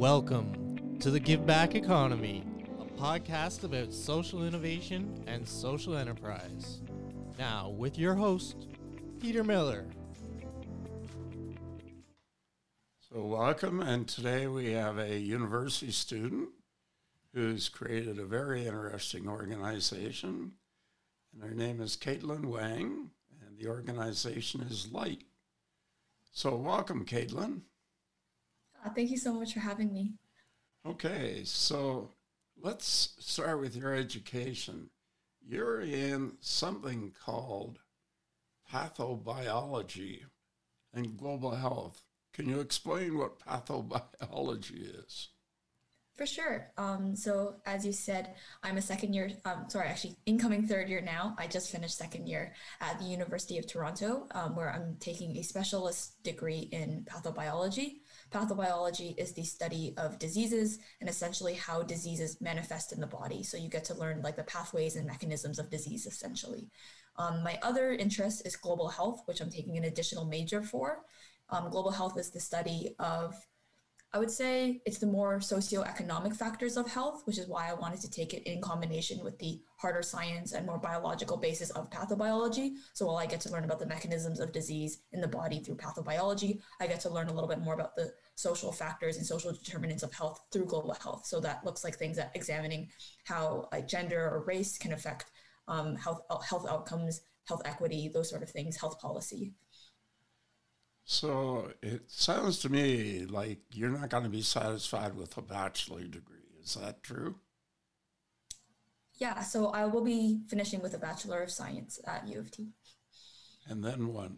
Welcome 0.00 0.96
to 1.00 1.10
the 1.10 1.20
Give 1.20 1.44
Back 1.44 1.74
Economy, 1.74 2.42
a 2.80 2.86
podcast 2.98 3.64
about 3.64 3.92
social 3.92 4.46
innovation 4.46 5.22
and 5.26 5.46
social 5.46 5.94
enterprise. 5.94 6.80
Now, 7.38 7.68
with 7.68 7.98
your 7.98 8.14
host, 8.14 8.66
Peter 9.20 9.44
Miller. 9.44 9.84
So, 13.12 13.26
welcome, 13.26 13.82
and 13.82 14.08
today 14.08 14.46
we 14.46 14.72
have 14.72 14.96
a 14.96 15.18
university 15.18 15.92
student 15.92 16.48
who's 17.34 17.68
created 17.68 18.18
a 18.18 18.24
very 18.24 18.66
interesting 18.66 19.28
organization, 19.28 20.52
and 21.34 21.42
her 21.42 21.54
name 21.54 21.82
is 21.82 21.98
Katelyn 21.98 22.46
Wang, 22.46 23.10
and 23.46 23.58
the 23.58 23.68
organization 23.68 24.62
is 24.62 24.90
Light. 24.90 25.24
So, 26.32 26.56
welcome, 26.56 27.04
Katelyn. 27.04 27.60
Uh, 28.84 28.90
thank 28.90 29.10
you 29.10 29.18
so 29.18 29.32
much 29.34 29.52
for 29.52 29.60
having 29.60 29.92
me. 29.92 30.12
Okay, 30.86 31.42
so 31.44 32.12
let's 32.60 33.14
start 33.18 33.60
with 33.60 33.76
your 33.76 33.94
education. 33.94 34.90
You're 35.46 35.80
in 35.80 36.36
something 36.40 37.12
called 37.24 37.78
pathobiology 38.72 40.20
and 40.94 41.16
global 41.16 41.54
health. 41.54 42.04
Can 42.32 42.48
you 42.48 42.60
explain 42.60 43.18
what 43.18 43.40
pathobiology 43.40 45.04
is? 45.04 45.28
For 46.16 46.26
sure. 46.26 46.70
Um, 46.76 47.16
so, 47.16 47.56
as 47.64 47.86
you 47.86 47.92
said, 47.92 48.34
I'm 48.62 48.76
a 48.76 48.82
second 48.82 49.14
year, 49.14 49.30
um, 49.46 49.64
sorry, 49.68 49.88
actually, 49.88 50.16
incoming 50.26 50.66
third 50.66 50.88
year 50.90 51.00
now. 51.00 51.34
I 51.38 51.46
just 51.46 51.72
finished 51.72 51.96
second 51.96 52.26
year 52.26 52.52
at 52.82 52.98
the 52.98 53.06
University 53.06 53.56
of 53.56 53.66
Toronto, 53.66 54.28
um, 54.32 54.54
where 54.54 54.70
I'm 54.70 54.96
taking 55.00 55.38
a 55.38 55.42
specialist 55.42 56.22
degree 56.22 56.68
in 56.72 57.06
pathobiology. 57.10 58.00
Pathobiology 58.30 59.18
is 59.18 59.32
the 59.32 59.44
study 59.44 59.94
of 59.96 60.18
diseases 60.18 60.78
and 61.00 61.08
essentially 61.08 61.54
how 61.54 61.82
diseases 61.82 62.40
manifest 62.40 62.92
in 62.92 63.00
the 63.00 63.06
body. 63.06 63.42
So 63.42 63.56
you 63.56 63.68
get 63.68 63.84
to 63.86 63.94
learn 63.94 64.22
like 64.22 64.36
the 64.36 64.44
pathways 64.44 64.96
and 64.96 65.06
mechanisms 65.06 65.58
of 65.58 65.70
disease 65.70 66.06
essentially. 66.06 66.68
Um, 67.16 67.42
my 67.42 67.58
other 67.62 67.92
interest 67.92 68.46
is 68.46 68.56
global 68.56 68.88
health, 68.88 69.22
which 69.26 69.40
I'm 69.40 69.50
taking 69.50 69.76
an 69.76 69.84
additional 69.84 70.24
major 70.24 70.62
for. 70.62 71.02
Um, 71.50 71.68
global 71.70 71.90
health 71.90 72.16
is 72.18 72.30
the 72.30 72.40
study 72.40 72.94
of 72.98 73.34
I 74.12 74.18
would 74.18 74.30
say 74.30 74.80
it's 74.84 74.98
the 74.98 75.06
more 75.06 75.38
socioeconomic 75.38 76.34
factors 76.34 76.76
of 76.76 76.90
health, 76.90 77.22
which 77.26 77.38
is 77.38 77.46
why 77.46 77.68
I 77.68 77.74
wanted 77.74 78.00
to 78.00 78.10
take 78.10 78.34
it 78.34 78.42
in 78.42 78.60
combination 78.60 79.22
with 79.22 79.38
the 79.38 79.60
harder 79.76 80.02
science 80.02 80.52
and 80.52 80.66
more 80.66 80.78
biological 80.78 81.36
basis 81.36 81.70
of 81.70 81.90
pathobiology. 81.90 82.72
So 82.92 83.06
while 83.06 83.18
I 83.18 83.26
get 83.26 83.40
to 83.42 83.52
learn 83.52 83.62
about 83.62 83.78
the 83.78 83.86
mechanisms 83.86 84.40
of 84.40 84.50
disease 84.50 85.02
in 85.12 85.20
the 85.20 85.28
body 85.28 85.60
through 85.60 85.76
pathobiology, 85.76 86.58
I 86.80 86.88
get 86.88 86.98
to 87.00 87.08
learn 87.08 87.28
a 87.28 87.32
little 87.32 87.48
bit 87.48 87.60
more 87.60 87.74
about 87.74 87.94
the 87.94 88.12
social 88.34 88.72
factors 88.72 89.16
and 89.16 89.24
social 89.24 89.52
determinants 89.52 90.02
of 90.02 90.12
health 90.12 90.40
through 90.50 90.66
global 90.66 90.94
health. 90.94 91.24
So 91.24 91.38
that 91.40 91.64
looks 91.64 91.84
like 91.84 91.96
things 91.96 92.16
that 92.16 92.32
examining 92.34 92.88
how 93.26 93.68
like 93.70 93.86
gender 93.86 94.28
or 94.28 94.42
race 94.44 94.76
can 94.76 94.92
affect 94.92 95.30
um, 95.68 95.94
health 95.94 96.22
health 96.48 96.66
outcomes, 96.68 97.20
health 97.46 97.62
equity, 97.64 98.10
those 98.12 98.28
sort 98.28 98.42
of 98.42 98.50
things, 98.50 98.76
health 98.76 98.98
policy. 98.98 99.52
So 101.10 101.72
it 101.82 102.02
sounds 102.06 102.60
to 102.60 102.68
me 102.68 103.26
like 103.28 103.58
you're 103.72 103.90
not 103.90 104.10
going 104.10 104.22
to 104.22 104.30
be 104.30 104.42
satisfied 104.42 105.16
with 105.16 105.36
a 105.36 105.42
bachelor 105.42 106.04
degree. 106.04 106.54
Is 106.62 106.74
that 106.74 107.02
true? 107.02 107.34
Yeah, 109.16 109.40
so 109.40 109.70
I 109.70 109.86
will 109.86 110.04
be 110.04 110.42
finishing 110.46 110.80
with 110.80 110.94
a 110.94 110.98
Bachelor 110.98 111.42
of 111.42 111.50
Science 111.50 111.98
at 112.06 112.28
U 112.28 112.38
of 112.38 112.52
T. 112.52 112.68
And 113.66 113.84
then 113.84 114.14
what? 114.14 114.30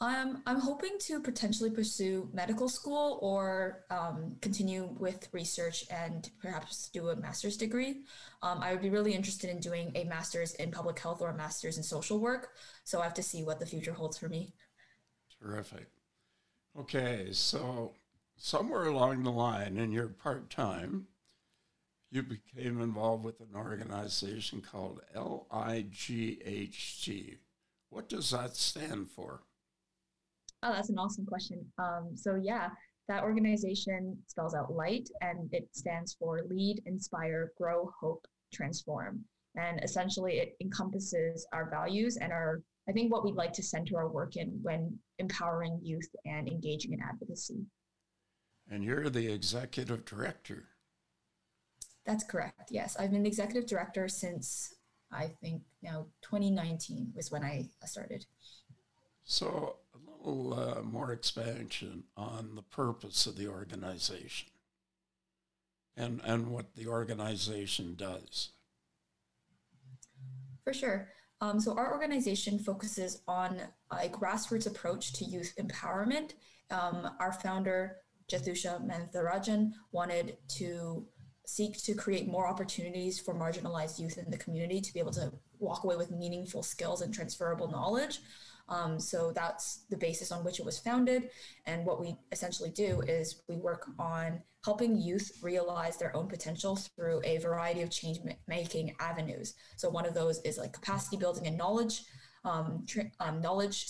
Um, 0.00 0.42
I'm 0.46 0.60
hoping 0.60 0.96
to 1.00 1.20
potentially 1.20 1.70
pursue 1.70 2.30
medical 2.32 2.68
school 2.68 3.18
or 3.20 3.84
um, 3.90 4.36
continue 4.40 4.94
with 4.98 5.28
research 5.32 5.84
and 5.90 6.28
perhaps 6.40 6.88
do 6.88 7.10
a 7.10 7.16
master's 7.16 7.58
degree. 7.58 8.04
Um, 8.42 8.60
I 8.62 8.72
would 8.72 8.82
be 8.82 8.90
really 8.90 9.12
interested 9.12 9.50
in 9.50 9.60
doing 9.60 9.92
a 9.94 10.04
master's 10.04 10.54
in 10.54 10.70
public 10.70 10.98
health 10.98 11.20
or 11.20 11.28
a 11.28 11.36
master's 11.36 11.76
in 11.76 11.82
social 11.82 12.18
work. 12.18 12.52
So 12.84 13.00
I 13.00 13.04
have 13.04 13.14
to 13.14 13.22
see 13.22 13.42
what 13.42 13.60
the 13.60 13.66
future 13.66 13.92
holds 13.92 14.16
for 14.16 14.30
me. 14.30 14.54
Terrific. 15.40 15.88
Okay, 16.78 17.28
so 17.32 17.94
somewhere 18.36 18.84
along 18.84 19.22
the 19.22 19.30
line 19.32 19.76
in 19.76 19.92
your 19.92 20.08
part 20.08 20.50
time, 20.50 21.06
you 22.10 22.22
became 22.22 22.80
involved 22.80 23.24
with 23.24 23.40
an 23.40 23.54
organization 23.54 24.60
called 24.60 25.00
LIGHT. 25.14 25.98
What 27.90 28.08
does 28.08 28.30
that 28.30 28.56
stand 28.56 29.10
for? 29.10 29.42
Oh, 30.62 30.72
that's 30.72 30.90
an 30.90 30.98
awesome 30.98 31.26
question. 31.26 31.64
Um, 31.78 32.10
so, 32.14 32.36
yeah, 32.36 32.70
that 33.08 33.22
organization 33.22 34.16
spells 34.26 34.54
out 34.54 34.72
LIGHT 34.72 35.10
and 35.20 35.48
it 35.52 35.68
stands 35.72 36.14
for 36.18 36.42
Lead, 36.48 36.82
Inspire, 36.86 37.52
Grow, 37.56 37.92
Hope, 38.00 38.26
Transform. 38.52 39.24
And 39.56 39.80
essentially, 39.82 40.38
it 40.38 40.56
encompasses 40.60 41.46
our 41.52 41.70
values 41.70 42.16
and 42.16 42.32
our 42.32 42.62
I 42.88 42.92
think 42.92 43.12
what 43.12 43.24
we'd 43.24 43.34
like 43.34 43.52
to 43.54 43.62
center 43.62 43.98
our 43.98 44.08
work 44.08 44.36
in 44.36 44.58
when 44.62 44.98
empowering 45.18 45.80
youth 45.82 46.08
and 46.24 46.48
engaging 46.48 46.92
in 46.92 47.00
advocacy. 47.02 47.64
And 48.70 48.84
you're 48.84 49.10
the 49.10 49.32
executive 49.32 50.04
director. 50.04 50.64
That's 52.04 52.24
correct. 52.24 52.70
Yes, 52.70 52.96
I've 52.98 53.10
been 53.10 53.24
the 53.24 53.28
executive 53.28 53.66
director 53.68 54.08
since 54.08 54.74
I 55.12 55.30
think 55.40 55.62
now 55.82 56.06
2019 56.22 57.12
was 57.14 57.30
when 57.30 57.42
I 57.42 57.68
started. 57.84 58.24
So, 59.24 59.76
a 59.94 60.28
little 60.28 60.54
uh, 60.54 60.82
more 60.82 61.12
expansion 61.12 62.04
on 62.16 62.54
the 62.54 62.62
purpose 62.62 63.26
of 63.26 63.36
the 63.36 63.48
organization 63.48 64.48
and, 65.96 66.20
and 66.24 66.48
what 66.48 66.76
the 66.76 66.86
organization 66.86 67.94
does. 67.96 68.50
For 70.62 70.72
sure. 70.72 71.08
Um, 71.40 71.60
so 71.60 71.76
our 71.76 71.92
organization 71.92 72.58
focuses 72.58 73.20
on 73.28 73.60
a 73.90 74.08
grassroots 74.08 74.66
approach 74.66 75.12
to 75.14 75.24
youth 75.24 75.52
empowerment. 75.60 76.32
Um, 76.70 77.10
our 77.20 77.32
founder, 77.32 77.98
Jathusha 78.30 78.80
Mantharajan, 78.86 79.72
wanted 79.92 80.38
to 80.56 81.06
seek 81.46 81.80
to 81.84 81.94
create 81.94 82.26
more 82.26 82.46
opportunities 82.46 83.20
for 83.20 83.34
marginalized 83.34 84.00
youth 84.00 84.18
in 84.18 84.30
the 84.30 84.38
community 84.38 84.80
to 84.80 84.92
be 84.92 84.98
able 84.98 85.12
to 85.12 85.32
walk 85.58 85.84
away 85.84 85.96
with 85.96 86.10
meaningful 86.10 86.62
skills 86.62 87.02
and 87.02 87.14
transferable 87.14 87.70
knowledge. 87.70 88.20
Um, 88.68 88.98
so 88.98 89.32
that's 89.32 89.84
the 89.90 89.96
basis 89.96 90.32
on 90.32 90.44
which 90.44 90.58
it 90.58 90.66
was 90.66 90.78
founded. 90.78 91.30
And 91.66 91.84
what 91.84 92.00
we 92.00 92.16
essentially 92.32 92.70
do 92.70 93.00
is 93.02 93.42
we 93.48 93.56
work 93.56 93.86
on 93.98 94.42
helping 94.64 95.00
youth 95.00 95.38
realize 95.42 95.96
their 95.96 96.16
own 96.16 96.26
potential 96.26 96.76
through 96.76 97.20
a 97.24 97.38
variety 97.38 97.82
of 97.82 97.90
change 97.90 98.18
making 98.48 98.94
avenues. 98.98 99.54
So 99.76 99.88
one 99.88 100.06
of 100.06 100.14
those 100.14 100.40
is 100.40 100.58
like 100.58 100.72
capacity 100.72 101.16
building 101.16 101.46
and 101.46 101.56
knowledge, 101.56 102.02
um, 102.44 102.84
tra- 102.86 103.10
um, 103.20 103.40
knowledge 103.40 103.86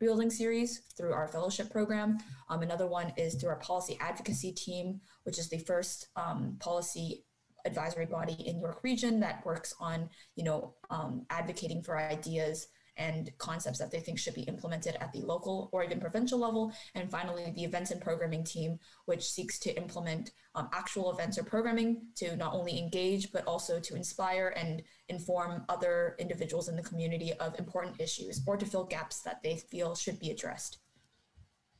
building 0.00 0.30
series 0.30 0.82
through 0.96 1.12
our 1.12 1.28
fellowship 1.28 1.70
program. 1.70 2.18
Um, 2.48 2.62
another 2.62 2.86
one 2.86 3.12
is 3.16 3.34
through 3.34 3.50
our 3.50 3.60
policy 3.60 3.98
advocacy 4.00 4.52
team, 4.52 5.00
which 5.24 5.38
is 5.38 5.50
the 5.50 5.58
first 5.58 6.08
um, 6.16 6.56
policy 6.58 7.24
advisory 7.66 8.06
body 8.06 8.36
in 8.46 8.60
York 8.60 8.80
Region 8.82 9.20
that 9.20 9.44
works 9.44 9.74
on, 9.80 10.08
you 10.36 10.44
know, 10.44 10.74
um, 10.90 11.26
advocating 11.30 11.82
for 11.82 11.98
ideas 11.98 12.68
and 12.96 13.30
concepts 13.38 13.78
that 13.78 13.90
they 13.90 14.00
think 14.00 14.18
should 14.18 14.34
be 14.34 14.42
implemented 14.42 14.96
at 15.00 15.12
the 15.12 15.20
local 15.20 15.68
or 15.72 15.82
even 15.84 16.00
provincial 16.00 16.38
level. 16.38 16.72
And 16.94 17.10
finally, 17.10 17.52
the 17.54 17.64
events 17.64 17.90
and 17.90 18.00
programming 18.00 18.44
team, 18.44 18.78
which 19.06 19.30
seeks 19.30 19.58
to 19.60 19.76
implement 19.76 20.32
um, 20.54 20.68
actual 20.72 21.12
events 21.12 21.38
or 21.38 21.42
programming 21.42 22.02
to 22.16 22.36
not 22.36 22.54
only 22.54 22.78
engage, 22.78 23.32
but 23.32 23.46
also 23.46 23.80
to 23.80 23.96
inspire 23.96 24.54
and 24.56 24.82
inform 25.08 25.64
other 25.68 26.16
individuals 26.18 26.68
in 26.68 26.76
the 26.76 26.82
community 26.82 27.32
of 27.34 27.58
important 27.58 28.00
issues 28.00 28.42
or 28.46 28.56
to 28.56 28.66
fill 28.66 28.84
gaps 28.84 29.20
that 29.20 29.42
they 29.42 29.56
feel 29.56 29.94
should 29.94 30.18
be 30.20 30.30
addressed. 30.30 30.78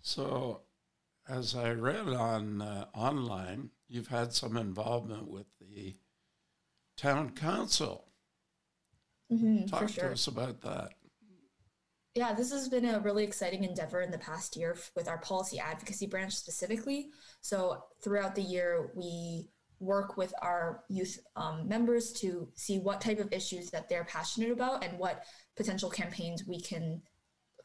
So, 0.02 0.62
as 1.28 1.54
I 1.54 1.70
read 1.70 2.08
on 2.08 2.60
uh, 2.60 2.86
online, 2.94 3.70
you've 3.88 4.08
had 4.08 4.32
some 4.32 4.56
involvement 4.56 5.30
with 5.30 5.46
the 5.60 5.94
town 6.96 7.30
council. 7.30 8.08
Mm-hmm, 9.32 9.66
Talk 9.66 9.88
sure. 9.88 10.04
to 10.04 10.12
us 10.12 10.26
about 10.26 10.60
that. 10.62 10.92
Yeah, 12.14 12.32
this 12.32 12.52
has 12.52 12.68
been 12.68 12.84
a 12.84 13.00
really 13.00 13.24
exciting 13.24 13.64
endeavor 13.64 14.00
in 14.00 14.12
the 14.12 14.18
past 14.18 14.56
year 14.56 14.76
with 14.94 15.08
our 15.08 15.18
policy 15.18 15.58
advocacy 15.58 16.06
branch 16.06 16.32
specifically. 16.32 17.08
So, 17.40 17.82
throughout 18.02 18.36
the 18.36 18.42
year, 18.42 18.92
we 18.94 19.48
work 19.80 20.16
with 20.16 20.32
our 20.40 20.84
youth 20.88 21.18
um, 21.34 21.66
members 21.66 22.12
to 22.12 22.48
see 22.54 22.78
what 22.78 23.00
type 23.00 23.18
of 23.18 23.32
issues 23.32 23.70
that 23.70 23.88
they're 23.88 24.04
passionate 24.04 24.52
about 24.52 24.84
and 24.84 24.96
what 24.96 25.24
potential 25.56 25.90
campaigns 25.90 26.44
we 26.46 26.60
can 26.60 27.02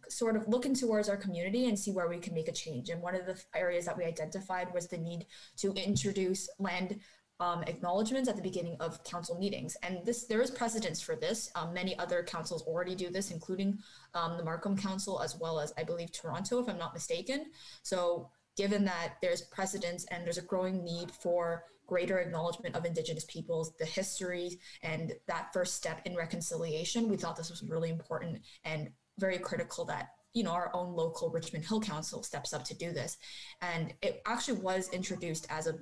sort 0.10 0.36
of 0.36 0.48
look 0.48 0.66
into 0.66 0.88
towards 0.88 1.10
our 1.10 1.18
community 1.18 1.68
and 1.68 1.78
see 1.78 1.92
where 1.92 2.08
we 2.08 2.18
can 2.18 2.34
make 2.34 2.48
a 2.48 2.52
change. 2.52 2.90
And 2.90 3.02
one 3.02 3.16
of 3.16 3.28
the 3.28 3.40
areas 3.56 3.86
that 3.86 3.98
we 3.98 4.04
identified 4.04 4.74
was 4.74 4.88
the 4.88 4.98
need 4.98 5.28
to 5.58 5.72
introduce 5.74 6.50
land 6.58 7.00
um, 7.40 7.64
acknowledgements 7.64 8.28
at 8.28 8.36
the 8.36 8.42
beginning 8.42 8.76
of 8.80 9.04
council 9.04 9.38
meetings. 9.38 9.78
And 9.84 10.06
this 10.06 10.26
there 10.26 10.42
is 10.42 10.52
precedence 10.52 11.02
for 11.02 11.16
this. 11.16 11.52
Um, 11.56 11.74
many 11.74 11.98
other 11.98 12.24
councils 12.24 12.64
already 12.64 12.96
do 12.96 13.10
this, 13.10 13.32
including 13.32 13.80
um, 14.14 14.38
the 14.38 14.44
Markham 14.44 14.78
Council 14.78 15.22
as 15.22 15.38
well 15.38 15.60
as 15.60 15.74
I 15.78 15.84
believe 15.84 16.12
Toronto, 16.12 16.60
if 16.60 16.70
I'm 16.70 16.78
not 16.78 16.94
mistaken. 16.94 17.46
So 17.84 18.30
given 18.58 18.84
that 18.86 19.14
there's 19.22 19.44
precedence 19.44 20.06
and 20.12 20.26
there's 20.26 20.38
a 20.38 20.42
growing 20.42 20.84
need 20.84 21.12
for 21.12 21.64
greater 21.88 22.20
acknowledgement 22.20 22.76
of 22.76 22.86
Indigenous 22.86 23.26
peoples, 23.26 23.74
the 23.80 23.86
history, 23.86 24.60
and 24.84 25.14
that 25.28 25.52
first 25.54 25.76
step 25.76 26.02
in 26.06 26.16
reconciliation, 26.16 27.10
we 27.10 27.18
thought 27.18 27.36
this 27.36 27.50
was 27.50 27.64
really 27.64 27.90
important 27.90 28.42
and 28.64 28.90
very 29.18 29.40
critical 29.40 29.86
that 29.86 30.10
you 30.34 30.44
know 30.44 30.52
our 30.52 30.70
own 30.74 30.94
local 30.94 31.30
Richmond 31.32 31.66
Hill 31.66 31.82
Council 31.82 32.22
steps 32.22 32.54
up 32.54 32.64
to 32.66 32.76
do 32.76 32.92
this, 32.92 33.18
and 33.62 33.94
it 34.02 34.22
actually 34.26 34.60
was 34.60 34.90
introduced 34.90 35.48
as 35.50 35.66
a 35.68 35.74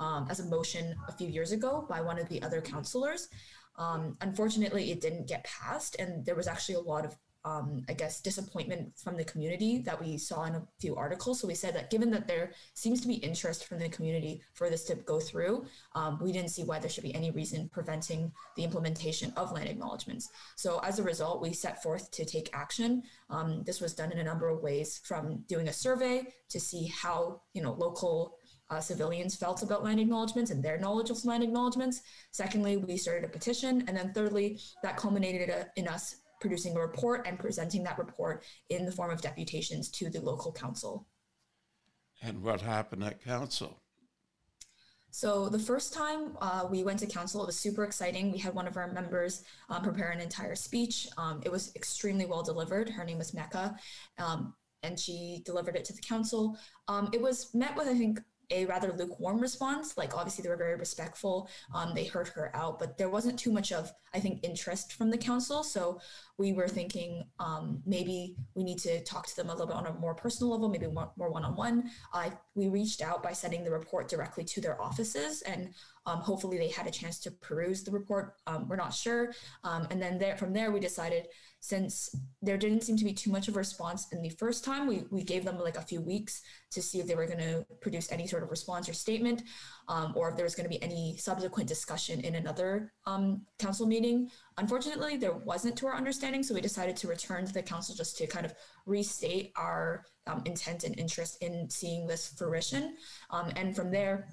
um, 0.00 0.26
as 0.28 0.40
a 0.40 0.44
motion 0.46 0.96
a 1.08 1.12
few 1.12 1.28
years 1.28 1.52
ago 1.52 1.86
by 1.88 2.00
one 2.00 2.18
of 2.18 2.28
the 2.28 2.42
other 2.42 2.60
councillors. 2.60 3.28
Um, 3.76 4.16
unfortunately, 4.20 4.90
it 4.90 5.00
didn't 5.00 5.28
get 5.28 5.44
passed, 5.44 5.96
and 5.98 6.26
there 6.26 6.34
was 6.34 6.48
actually 6.48 6.74
a 6.74 6.80
lot 6.80 7.04
of 7.04 7.16
um, 7.44 7.82
I 7.88 7.94
guess, 7.94 8.20
disappointment 8.20 8.92
from 8.98 9.16
the 9.16 9.24
community 9.24 9.78
that 9.78 10.00
we 10.00 10.18
saw 10.18 10.44
in 10.44 10.54
a 10.56 10.66
few 10.78 10.94
articles. 10.96 11.40
So 11.40 11.48
we 11.48 11.54
said 11.54 11.74
that 11.74 11.90
given 11.90 12.10
that 12.10 12.28
there 12.28 12.52
seems 12.74 13.00
to 13.00 13.08
be 13.08 13.14
interest 13.14 13.64
from 13.64 13.78
the 13.78 13.88
community 13.88 14.42
for 14.52 14.68
this 14.68 14.84
to 14.84 14.94
go 14.94 15.18
through, 15.20 15.64
um, 15.94 16.18
we 16.20 16.32
didn't 16.32 16.50
see 16.50 16.64
why 16.64 16.78
there 16.78 16.90
should 16.90 17.04
be 17.04 17.14
any 17.14 17.30
reason 17.30 17.70
preventing 17.72 18.30
the 18.56 18.64
implementation 18.64 19.32
of 19.36 19.52
land 19.52 19.68
acknowledgements. 19.68 20.28
So 20.56 20.80
as 20.80 20.98
a 20.98 21.02
result, 21.02 21.40
we 21.40 21.54
set 21.54 21.82
forth 21.82 22.10
to 22.10 22.24
take 22.26 22.50
action. 22.52 23.02
Um, 23.30 23.62
this 23.64 23.80
was 23.80 23.94
done 23.94 24.12
in 24.12 24.18
a 24.18 24.24
number 24.24 24.48
of 24.48 24.60
ways, 24.60 25.00
from 25.04 25.44
doing 25.48 25.68
a 25.68 25.72
survey 25.72 26.26
to 26.50 26.60
see 26.60 26.86
how 26.88 27.40
you 27.54 27.62
know 27.62 27.72
local 27.72 28.36
uh, 28.70 28.80
civilians 28.80 29.34
felt 29.34 29.62
about 29.62 29.84
land 29.84 30.00
acknowledgements 30.00 30.50
and 30.50 30.62
their 30.62 30.78
knowledge 30.78 31.10
of 31.10 31.24
land 31.24 31.42
acknowledgements. 31.42 32.02
Secondly, 32.30 32.76
we 32.76 32.96
started 32.96 33.24
a 33.24 33.28
petition. 33.28 33.84
And 33.88 33.96
then 33.96 34.12
thirdly, 34.12 34.60
that 34.82 34.96
culminated 34.96 35.66
in 35.76 35.88
us 35.88 36.16
producing 36.40 36.76
a 36.76 36.80
report 36.80 37.26
and 37.26 37.38
presenting 37.38 37.82
that 37.84 37.98
report 37.98 38.44
in 38.70 38.86
the 38.86 38.92
form 38.92 39.10
of 39.10 39.20
deputations 39.20 39.90
to 39.90 40.08
the 40.08 40.20
local 40.20 40.52
council. 40.52 41.06
And 42.22 42.42
what 42.42 42.60
happened 42.60 43.04
at 43.04 43.22
council? 43.22 43.82
So 45.10 45.48
the 45.48 45.58
first 45.58 45.92
time 45.92 46.36
uh, 46.40 46.66
we 46.70 46.84
went 46.84 47.00
to 47.00 47.06
council, 47.06 47.42
it 47.42 47.46
was 47.46 47.58
super 47.58 47.82
exciting. 47.82 48.30
We 48.30 48.38
had 48.38 48.54
one 48.54 48.68
of 48.68 48.76
our 48.76 48.92
members 48.92 49.42
um, 49.68 49.82
prepare 49.82 50.10
an 50.10 50.20
entire 50.20 50.54
speech. 50.54 51.08
Um, 51.18 51.40
it 51.44 51.50
was 51.50 51.74
extremely 51.74 52.26
well 52.26 52.42
delivered. 52.42 52.88
Her 52.88 53.04
name 53.04 53.18
was 53.18 53.34
Mecca, 53.34 53.74
um, 54.18 54.54
and 54.84 54.98
she 54.98 55.42
delivered 55.44 55.74
it 55.74 55.84
to 55.86 55.92
the 55.92 56.00
council. 56.00 56.56
Um, 56.86 57.10
it 57.12 57.20
was 57.20 57.52
met 57.54 57.76
with, 57.76 57.88
I 57.88 57.94
think, 57.94 58.20
a 58.50 58.66
rather 58.66 58.92
lukewarm 58.92 59.40
response. 59.40 59.96
Like 59.96 60.16
obviously 60.16 60.42
they 60.42 60.48
were 60.48 60.56
very 60.56 60.76
respectful. 60.76 61.48
Um, 61.74 61.94
they 61.94 62.04
heard 62.04 62.28
her 62.28 62.54
out, 62.54 62.78
but 62.78 62.98
there 62.98 63.08
wasn't 63.08 63.38
too 63.38 63.52
much 63.52 63.72
of 63.72 63.92
I 64.12 64.20
think 64.20 64.40
interest 64.42 64.94
from 64.94 65.10
the 65.10 65.18
council. 65.18 65.62
So 65.62 66.00
we 66.36 66.52
were 66.52 66.68
thinking 66.68 67.24
um, 67.38 67.82
maybe 67.86 68.36
we 68.54 68.64
need 68.64 68.78
to 68.78 69.02
talk 69.04 69.26
to 69.26 69.36
them 69.36 69.48
a 69.48 69.52
little 69.52 69.66
bit 69.66 69.76
on 69.76 69.86
a 69.86 69.92
more 69.92 70.14
personal 70.14 70.50
level, 70.52 70.68
maybe 70.68 70.86
more, 70.86 71.12
more 71.16 71.30
one-on-one. 71.30 71.90
Uh, 72.12 72.30
we 72.54 72.68
reached 72.68 73.02
out 73.02 73.22
by 73.22 73.32
sending 73.32 73.62
the 73.62 73.70
report 73.70 74.08
directly 74.08 74.42
to 74.44 74.60
their 74.60 74.80
offices, 74.80 75.42
and 75.42 75.72
um, 76.06 76.18
hopefully 76.18 76.58
they 76.58 76.68
had 76.68 76.86
a 76.86 76.90
chance 76.90 77.18
to 77.20 77.30
peruse 77.30 77.84
the 77.84 77.90
report. 77.90 78.34
Um, 78.46 78.68
we're 78.68 78.76
not 78.76 78.94
sure, 78.94 79.32
um, 79.64 79.86
and 79.90 80.00
then 80.02 80.18
there 80.18 80.36
from 80.36 80.52
there 80.52 80.72
we 80.72 80.80
decided 80.80 81.28
since 81.60 82.14
there 82.40 82.56
didn't 82.56 82.82
seem 82.82 82.96
to 82.96 83.04
be 83.04 83.12
too 83.12 83.30
much 83.30 83.46
of 83.46 83.54
a 83.54 83.58
response 83.58 84.06
in 84.12 84.22
the 84.22 84.30
first 84.30 84.64
time, 84.64 84.86
we, 84.86 85.04
we 85.10 85.22
gave 85.22 85.44
them 85.44 85.58
like 85.58 85.76
a 85.76 85.82
few 85.82 86.00
weeks 86.00 86.40
to 86.70 86.80
see 86.80 87.00
if 87.00 87.06
they 87.06 87.14
were 87.14 87.26
going 87.26 87.38
to 87.38 87.66
produce 87.82 88.10
any 88.10 88.26
sort 88.26 88.42
of 88.42 88.50
response 88.50 88.88
or 88.88 88.94
statement, 88.94 89.42
um, 89.88 90.14
or 90.16 90.30
if 90.30 90.36
there 90.36 90.44
was 90.44 90.54
going 90.54 90.64
to 90.64 90.70
be 90.70 90.82
any 90.82 91.16
subsequent 91.18 91.68
discussion 91.68 92.20
in 92.20 92.36
another 92.36 92.92
um, 93.06 93.42
council 93.58 93.86
meeting. 93.86 94.30
Unfortunately, 94.56 95.18
there 95.18 95.34
wasn't 95.34 95.76
to 95.76 95.86
our 95.86 95.96
understanding, 95.96 96.42
so 96.42 96.54
we 96.54 96.62
decided 96.62 96.96
to 96.96 97.08
return 97.08 97.44
to 97.44 97.52
the 97.52 97.62
council 97.62 97.94
just 97.94 98.16
to 98.16 98.26
kind 98.26 98.46
of 98.46 98.54
restate 98.86 99.52
our 99.56 100.06
um, 100.26 100.42
intent 100.46 100.84
and 100.84 100.98
interest 100.98 101.42
in 101.42 101.68
seeing 101.68 102.06
this 102.06 102.28
fruition. 102.38 102.96
Um, 103.28 103.52
and 103.56 103.76
from 103.76 103.90
there, 103.90 104.28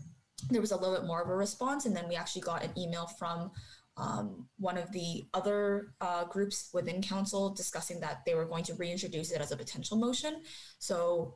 there 0.50 0.62
was 0.62 0.72
a 0.72 0.78
little 0.78 0.96
bit 0.96 1.06
more 1.06 1.22
of 1.22 1.30
a 1.30 1.36
response, 1.36 1.86
and 1.86 1.96
then 1.96 2.08
we 2.08 2.16
actually 2.16 2.44
got 2.44 2.64
an 2.64 2.72
email 2.78 3.08
from 3.08 3.52
um, 3.98 4.48
one 4.60 4.78
of 4.78 4.92
the 4.92 5.28
other 5.34 5.94
uh, 6.02 6.26
groups 6.26 6.70
within 6.74 7.02
council 7.02 7.50
discussing 7.50 8.00
that 8.00 8.22
they 8.26 8.36
were 8.36 8.46
going 8.46 8.64
to 8.66 8.76
reintroduce 8.76 9.32
it 9.32 9.42
as 9.42 9.52
a 9.52 9.58
potential 9.58 9.98
motion. 9.98 10.44
So 10.80 11.36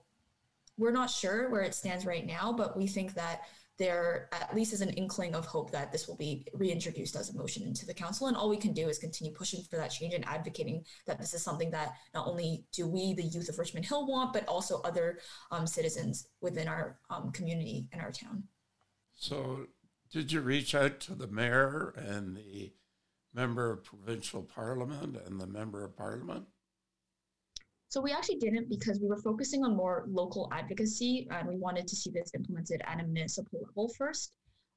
we're 0.78 0.92
not 0.92 1.10
sure 1.10 1.50
where 1.50 1.62
it 1.62 1.75
stands 1.75 2.06
right 2.06 2.25
now, 2.25 2.54
but 2.54 2.78
we 2.78 2.88
think 2.88 3.13
that 3.16 3.42
there 3.78 4.30
at 4.31 4.54
least 4.56 4.74
is 4.74 4.81
an 4.81 4.92
inkling 4.92 5.34
of 5.34 5.46
hope 5.46 5.72
that 5.72 5.92
this 5.92 6.08
will 6.08 6.16
be 6.16 6.46
reintroduced 6.54 7.16
as 7.16 7.30
a 7.30 7.36
motion 7.36 7.63
into 7.63 7.84
the 7.84 7.94
council. 7.94 8.28
And 8.28 8.38
all 8.38 8.48
we 8.48 8.58
can 8.58 8.74
do 8.74 8.90
is 8.90 9.00
continue 9.00 9.34
pushing 9.34 9.64
for 9.64 9.78
that 9.78 9.90
change 9.90 10.14
and 10.14 10.28
advocating 10.28 10.86
that 11.07 11.18
this 11.18 11.34
is 11.34 11.42
something 11.42 11.72
that 11.72 11.94
not 12.14 12.28
only 12.28 12.66
do 12.72 12.88
we, 12.88 13.16
the 13.16 13.24
youth 13.24 13.50
of 13.50 13.57
Richmond 13.57 13.88
Hill, 13.88 14.06
want, 14.06 14.34
but 14.34 14.48
also 14.48 14.81
other 14.81 15.19
um, 15.50 15.66
citizens 15.66 16.28
within 16.42 16.68
our 16.68 17.00
um, 17.10 17.31
community 17.31 17.88
and 17.92 18.02
our 18.04 18.12
town. 18.12 18.44
So 19.16 19.66
did 20.12 20.31
you 20.31 20.42
reach 20.42 20.75
out 20.75 21.00
to 21.02 21.16
the 21.16 21.28
mayor 21.28 21.94
and 21.96 22.36
the 22.36 22.74
member 23.34 23.72
of 23.72 23.84
provincial 23.84 24.44
parliament 24.44 25.18
and 25.25 25.40
the 25.40 25.48
member 25.48 25.86
of 25.86 25.96
parliament? 25.96 26.46
So 27.88 28.02
we 28.02 28.12
actually 28.12 28.38
didn't 28.38 28.69
because 28.69 29.00
we 29.02 29.08
were 29.08 29.18
focusing 29.18 29.63
on 29.63 29.75
more 29.75 30.06
local 30.08 30.50
advocacy 30.52 31.28
and 31.31 31.48
we 31.48 31.58
wanted 31.58 31.88
to 31.88 31.96
see 31.96 32.10
this 32.10 32.31
implemented 32.36 32.81
at 32.86 33.02
a 33.02 33.04
municipal 33.04 33.60
level 33.68 33.90
first. 33.98 34.34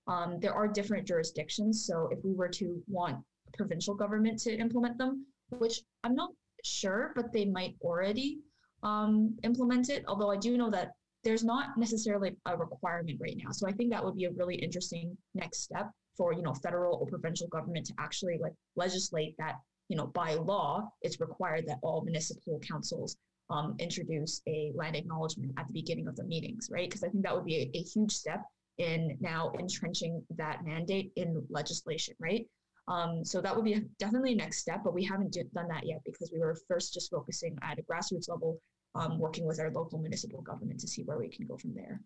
Um, 0.07 0.39
there 0.41 0.53
are 0.53 0.69
different 0.69 1.07
jurisdictions. 1.07 1.87
So 1.87 2.09
if 2.11 2.19
we 2.25 2.33
were 2.33 2.49
to 2.49 2.83
want 2.89 3.25
provincial 3.57 3.95
government 3.95 4.41
to 4.41 4.57
implement 4.57 4.99
them, 4.99 5.27
which 5.51 5.81
I'm 6.03 6.15
not 6.15 6.31
sure, 6.65 7.13
but 7.15 7.33
they 7.33 7.45
might 7.45 7.77
already 7.83 8.41
um, 8.83 9.37
implement 9.43 9.91
it. 9.91 10.05
Although 10.09 10.31
I 10.31 10.37
do 10.37 10.57
know 10.57 10.71
that 10.71 10.91
there's 11.25 11.45
not 11.45 11.77
necessarily 11.77 12.37
a 12.47 12.57
requirement 12.57 13.19
right 13.21 13.37
now. 13.43 13.51
So 13.51 13.67
I 13.67 13.73
think 13.73 13.91
that 13.91 14.05
would 14.05 14.17
be 14.17 14.27
a 14.27 14.33
really 14.33 14.57
interesting 14.57 15.17
next 15.35 15.63
step 15.63 15.91
for, 16.17 16.33
you 16.33 16.43
know, 16.43 16.55
federal 16.55 16.97
or 16.97 17.07
provincial 17.07 17.49
government 17.49 17.87
to 17.87 17.95
actually 17.99 18.39
like 18.41 18.53
legislate 18.77 19.35
that, 19.39 19.57
you 19.89 19.97
know, 19.97 20.07
by 20.07 20.35
law, 20.35 20.89
it's 21.03 21.21
required 21.21 21.67
that 21.67 21.79
all 21.83 22.03
municipal 22.03 22.61
councils 22.61 23.17
um, 23.51 23.75
introduce 23.79 24.41
a 24.47 24.73
land 24.75 24.97
acknowledgement 24.97 25.53
at 25.59 25.67
the 25.67 25.73
beginning 25.73 26.09
of 26.09 26.17
the 26.17 26.25
meetings, 26.25 26.69
right? 26.71 26.89
Because 26.89 27.05
I 27.05 27.09
think 27.09 27.25
that 27.25 27.35
would 27.35 27.45
be 27.45 27.71
a, 27.75 27.79
a 27.79 27.83
huge 27.83 28.13
step 28.13 28.43
in 28.79 29.17
now 29.21 29.53
entrenching 29.59 30.23
that 30.37 30.65
mandate 30.65 31.13
in 31.17 31.45
legislation, 31.49 32.15
right? 32.19 32.47
Um, 32.89 33.25
so 33.25 33.41
that 33.41 33.55
would 33.55 33.65
be 33.65 33.81
definitely 33.99 34.33
a 34.33 34.37
next 34.37 34.59
step, 34.59 34.83
but 34.85 34.95
we 34.95 35.05
haven't 35.05 35.37
done 35.55 35.69
that 35.69 35.87
yet 35.87 36.01
because 36.05 36.31
we 36.33 36.41
were 36.41 36.57
first 36.69 36.93
just 36.93 37.11
focusing 37.11 37.57
at 37.63 37.79
a 37.79 37.83
grassroots 37.83 38.29
level 38.29 38.61
um, 38.95 39.19
working 39.19 39.47
with 39.47 39.61
our 39.61 39.71
local 39.71 39.99
municipal 39.99 40.41
government 40.43 40.81
to 40.81 40.89
see 40.89 41.03
where 41.03 41.19
we 41.19 41.29
can 41.29 41.47
go 41.47 41.57
from 41.57 41.75
there. 41.75 42.01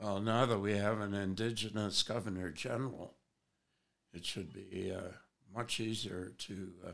Well, 0.00 0.20
now 0.20 0.46
that 0.46 0.58
we 0.58 0.76
have 0.76 1.00
an 1.00 1.14
Indigenous 1.14 2.02
Governor 2.02 2.50
General, 2.50 3.14
it 4.12 4.24
should 4.24 4.52
be 4.52 4.92
uh, 4.96 5.12
much 5.54 5.80
easier 5.80 6.32
to 6.38 6.72
uh, 6.86 6.92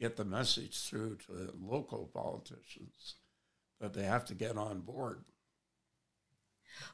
get 0.00 0.16
the 0.16 0.24
message 0.24 0.78
through 0.78 1.18
to 1.26 1.52
local 1.60 2.10
politicians 2.12 3.16
that 3.80 3.92
they 3.92 4.04
have 4.04 4.24
to 4.26 4.34
get 4.34 4.56
on 4.56 4.80
board. 4.80 5.24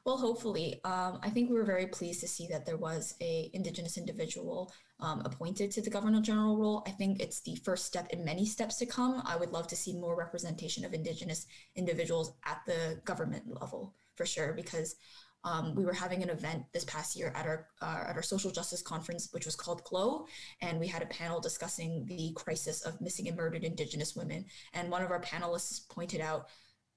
Well, 0.04 0.16
hopefully, 0.16 0.80
um, 0.84 1.20
I 1.22 1.30
think 1.30 1.50
we 1.50 1.56
were 1.56 1.64
very 1.64 1.86
pleased 1.86 2.20
to 2.20 2.28
see 2.28 2.46
that 2.48 2.66
there 2.66 2.76
was 2.76 3.14
a 3.20 3.50
Indigenous 3.52 3.98
individual 3.98 4.72
um, 5.00 5.22
appointed 5.24 5.70
to 5.72 5.82
the 5.82 5.90
Governor 5.90 6.20
General 6.20 6.56
role. 6.56 6.82
I 6.86 6.90
think 6.90 7.20
it's 7.20 7.40
the 7.40 7.56
first 7.56 7.84
step 7.84 8.08
in 8.10 8.24
many 8.24 8.46
steps 8.46 8.76
to 8.76 8.86
come. 8.86 9.22
I 9.26 9.36
would 9.36 9.52
love 9.52 9.66
to 9.68 9.76
see 9.76 9.92
more 9.92 10.16
representation 10.16 10.84
of 10.84 10.94
Indigenous 10.94 11.46
individuals 11.74 12.32
at 12.44 12.60
the 12.66 13.00
government 13.04 13.44
level 13.60 13.94
for 14.14 14.24
sure, 14.24 14.52
because 14.54 14.96
um, 15.44 15.74
we 15.74 15.84
were 15.84 15.92
having 15.92 16.22
an 16.22 16.30
event 16.30 16.64
this 16.72 16.84
past 16.84 17.14
year 17.14 17.32
at 17.36 17.46
our 17.46 17.68
uh, 17.80 18.04
at 18.08 18.16
our 18.16 18.22
social 18.22 18.50
justice 18.50 18.82
conference, 18.82 19.28
which 19.32 19.44
was 19.44 19.54
called 19.54 19.84
Glow, 19.84 20.26
and 20.60 20.80
we 20.80 20.88
had 20.88 21.02
a 21.02 21.06
panel 21.06 21.40
discussing 21.40 22.04
the 22.06 22.32
crisis 22.34 22.82
of 22.82 23.00
missing 23.00 23.28
and 23.28 23.36
murdered 23.36 23.62
Indigenous 23.62 24.16
women. 24.16 24.44
And 24.72 24.90
one 24.90 25.02
of 25.02 25.10
our 25.10 25.20
panelists 25.20 25.88
pointed 25.88 26.20
out, 26.20 26.46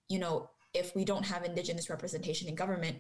you 0.08 0.18
know, 0.18 0.50
if 0.74 0.96
we 0.96 1.06
don't 1.06 1.26
have 1.26 1.44
Indigenous 1.44 1.90
representation 1.90 2.48
in 2.48 2.56
government, 2.56 2.98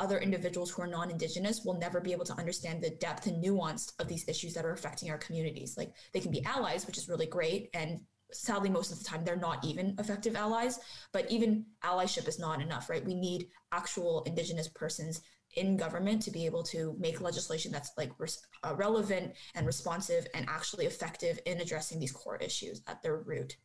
other 0.00 0.18
individuals 0.18 0.70
who 0.70 0.82
are 0.82 0.86
non-indigenous 0.86 1.62
will 1.64 1.78
never 1.78 2.00
be 2.00 2.12
able 2.12 2.24
to 2.24 2.38
understand 2.38 2.82
the 2.82 2.90
depth 2.90 3.26
and 3.26 3.40
nuance 3.40 3.92
of 3.98 4.08
these 4.08 4.26
issues 4.26 4.54
that 4.54 4.64
are 4.64 4.72
affecting 4.72 5.10
our 5.10 5.18
communities. 5.18 5.76
Like 5.76 5.92
they 6.12 6.20
can 6.20 6.32
be 6.32 6.44
allies 6.44 6.86
which 6.86 6.98
is 6.98 7.08
really 7.08 7.26
great 7.26 7.68
and 7.74 8.00
sadly 8.32 8.70
most 8.70 8.92
of 8.92 8.98
the 8.98 9.04
time 9.04 9.24
they're 9.24 9.36
not 9.36 9.64
even 9.64 9.94
effective 9.98 10.36
allies 10.36 10.78
but 11.12 11.28
even 11.30 11.66
allyship 11.84 12.28
is 12.28 12.38
not 12.38 12.62
enough 12.62 12.88
right? 12.88 13.04
We 13.04 13.14
need 13.14 13.48
actual 13.72 14.22
indigenous 14.24 14.68
persons 14.68 15.20
in 15.56 15.76
government 15.76 16.22
to 16.22 16.30
be 16.30 16.46
able 16.46 16.62
to 16.62 16.96
make 16.98 17.20
legislation 17.20 17.72
that's 17.72 17.90
like 17.98 18.12
res- 18.18 18.46
uh, 18.62 18.74
relevant 18.76 19.34
and 19.54 19.66
responsive 19.66 20.26
and 20.34 20.48
actually 20.48 20.86
effective 20.86 21.38
in 21.44 21.60
addressing 21.60 21.98
these 21.98 22.12
core 22.12 22.36
issues 22.36 22.82
at 22.86 23.02
their 23.02 23.16
root. 23.16 23.56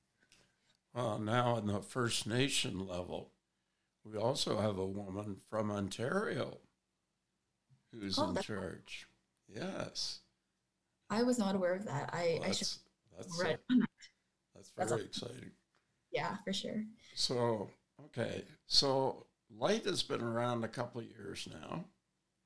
Well 0.93 1.19
now 1.19 1.57
in 1.57 1.67
the 1.67 1.81
first 1.81 2.27
nation 2.27 2.85
level 2.87 3.31
we 4.05 4.17
also 4.17 4.59
have 4.59 4.77
a 4.77 4.85
woman 4.85 5.37
from 5.49 5.71
Ontario 5.71 6.57
who's 7.91 8.19
oh, 8.19 8.29
in 8.29 8.41
charge. 8.41 9.07
Yes. 9.47 10.19
I 11.09 11.23
was 11.23 11.39
not 11.39 11.55
aware 11.55 11.75
of 11.75 11.85
that. 11.85 12.09
I, 12.13 12.37
well, 12.39 12.49
I 12.49 12.51
should 12.51 12.67
that's 13.17 13.41
read. 13.41 13.59
that's 14.55 14.71
very 14.75 14.89
that's 14.89 15.03
exciting. 15.03 15.51
Yeah, 16.11 16.35
for 16.43 16.53
sure. 16.53 16.83
So 17.15 17.69
okay, 18.05 18.43
so 18.67 19.25
Light 19.57 19.85
has 19.85 20.03
been 20.03 20.21
around 20.21 20.63
a 20.63 20.69
couple 20.69 21.01
of 21.01 21.07
years 21.07 21.47
now. 21.51 21.85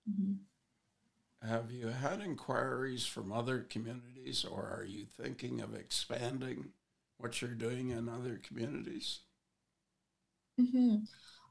Mm-hmm. 0.10 1.48
Have 1.48 1.72
you 1.72 1.88
had 1.88 2.22
inquiries 2.22 3.06
from 3.06 3.32
other 3.32 3.60
communities, 3.60 4.44
or 4.44 4.62
are 4.64 4.84
you 4.84 5.06
thinking 5.06 5.62
of 5.62 5.74
expanding 5.74 6.72
what 7.18 7.42
you're 7.42 7.52
doing 7.52 7.92
in 7.92 8.10
other 8.10 8.42
communities? 8.46 9.20
Mm-hmm. 10.60 10.98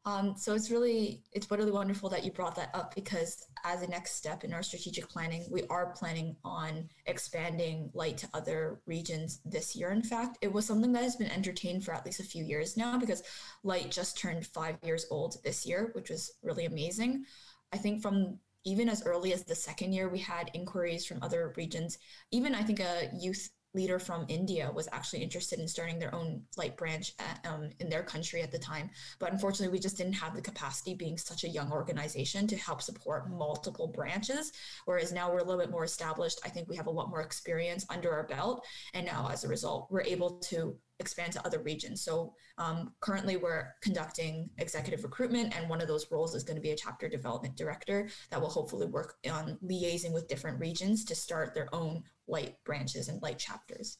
Um, 0.08 0.34
so 0.38 0.54
it's 0.54 0.70
really 0.70 1.22
it's 1.32 1.50
really 1.50 1.70
wonderful 1.70 2.08
that 2.08 2.24
you 2.24 2.32
brought 2.32 2.54
that 2.56 2.70
up 2.72 2.94
because 2.94 3.44
as 3.64 3.82
a 3.82 3.86
next 3.86 4.12
step 4.14 4.42
in 4.42 4.54
our 4.54 4.62
strategic 4.62 5.06
planning, 5.06 5.46
we 5.50 5.64
are 5.68 5.92
planning 5.94 6.34
on 6.42 6.88
expanding 7.04 7.90
light 7.92 8.16
to 8.18 8.28
other 8.32 8.80
regions 8.86 9.40
this 9.44 9.76
year. 9.76 9.90
In 9.90 10.02
fact, 10.02 10.38
it 10.40 10.50
was 10.50 10.64
something 10.64 10.92
that 10.92 11.02
has 11.02 11.16
been 11.16 11.30
entertained 11.30 11.84
for 11.84 11.92
at 11.92 12.06
least 12.06 12.20
a 12.20 12.24
few 12.24 12.42
years 12.42 12.74
now 12.74 12.96
because 12.96 13.22
light 13.64 13.90
just 13.90 14.16
turned 14.16 14.46
five 14.46 14.78
years 14.82 15.04
old 15.10 15.36
this 15.44 15.66
year, 15.66 15.90
which 15.92 16.08
was 16.08 16.32
really 16.42 16.64
amazing. 16.64 17.26
I 17.74 17.76
think 17.76 18.00
from 18.00 18.38
even 18.64 18.88
as 18.88 19.04
early 19.04 19.34
as 19.34 19.44
the 19.44 19.54
second 19.54 19.92
year, 19.92 20.08
we 20.08 20.20
had 20.20 20.50
inquiries 20.54 21.04
from 21.04 21.18
other 21.20 21.52
regions. 21.58 21.98
Even 22.30 22.54
I 22.54 22.62
think 22.62 22.80
a 22.80 23.10
youth 23.14 23.50
leader 23.74 23.98
from 23.98 24.24
India 24.28 24.70
was 24.74 24.88
actually 24.92 25.22
interested 25.22 25.58
in 25.58 25.68
starting 25.68 25.98
their 25.98 26.14
own 26.14 26.42
light 26.56 26.76
branch 26.76 27.12
at, 27.18 27.46
um, 27.46 27.70
in 27.80 27.88
their 27.88 28.02
country 28.02 28.42
at 28.42 28.50
the 28.50 28.58
time. 28.58 28.90
But 29.18 29.32
unfortunately, 29.32 29.72
we 29.72 29.78
just 29.78 29.96
didn't 29.96 30.14
have 30.14 30.34
the 30.34 30.42
capacity, 30.42 30.94
being 30.94 31.18
such 31.18 31.44
a 31.44 31.48
young 31.48 31.70
organization, 31.70 32.46
to 32.46 32.56
help 32.56 32.82
support 32.82 33.30
multiple 33.30 33.88
branches. 33.88 34.52
Whereas 34.86 35.12
now 35.12 35.30
we're 35.30 35.40
a 35.40 35.44
little 35.44 35.60
bit 35.60 35.70
more 35.70 35.84
established. 35.84 36.40
I 36.44 36.48
think 36.48 36.68
we 36.68 36.76
have 36.76 36.86
a 36.86 36.90
lot 36.90 37.10
more 37.10 37.20
experience 37.20 37.84
under 37.90 38.10
our 38.12 38.26
belt. 38.26 38.64
And 38.94 39.04
now, 39.04 39.28
as 39.30 39.44
a 39.44 39.48
result, 39.48 39.88
we're 39.90 40.02
able 40.02 40.38
to 40.38 40.76
expand 41.00 41.32
to 41.32 41.46
other 41.46 41.60
regions. 41.60 42.02
So 42.02 42.34
um, 42.56 42.92
currently, 43.00 43.36
we're 43.36 43.74
conducting 43.82 44.50
executive 44.58 45.04
recruitment, 45.04 45.56
and 45.56 45.68
one 45.68 45.80
of 45.80 45.88
those 45.88 46.10
roles 46.10 46.34
is 46.34 46.42
going 46.42 46.56
to 46.56 46.62
be 46.62 46.72
a 46.72 46.76
chapter 46.76 47.08
development 47.08 47.56
director 47.56 48.08
that 48.30 48.40
will 48.40 48.48
hopefully 48.48 48.86
work 48.86 49.16
on 49.30 49.58
liaising 49.64 50.12
with 50.12 50.26
different 50.26 50.58
regions 50.58 51.04
to 51.04 51.14
start 51.14 51.54
their 51.54 51.72
own 51.72 52.02
light 52.28 52.56
branches 52.64 53.08
and 53.08 53.20
light 53.22 53.38
chapters. 53.38 53.98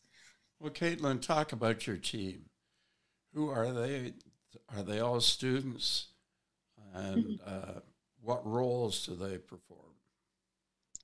Well, 0.61 0.73
Katelyn, 0.73 1.21
talk 1.21 1.53
about 1.53 1.87
your 1.87 1.97
team. 1.97 2.47
Who 3.35 3.49
are 3.49 3.73
they? 3.73 4.15
Are 4.75 4.83
they 4.83 5.01
all 5.01 5.21
students? 5.21 6.09
And 6.95 7.25
mm-hmm. 7.25 7.35
uh, 7.47 7.81
what 8.21 8.47
roles 8.47 9.07
do 9.07 9.15
they 9.15 9.39
perform? 9.39 9.81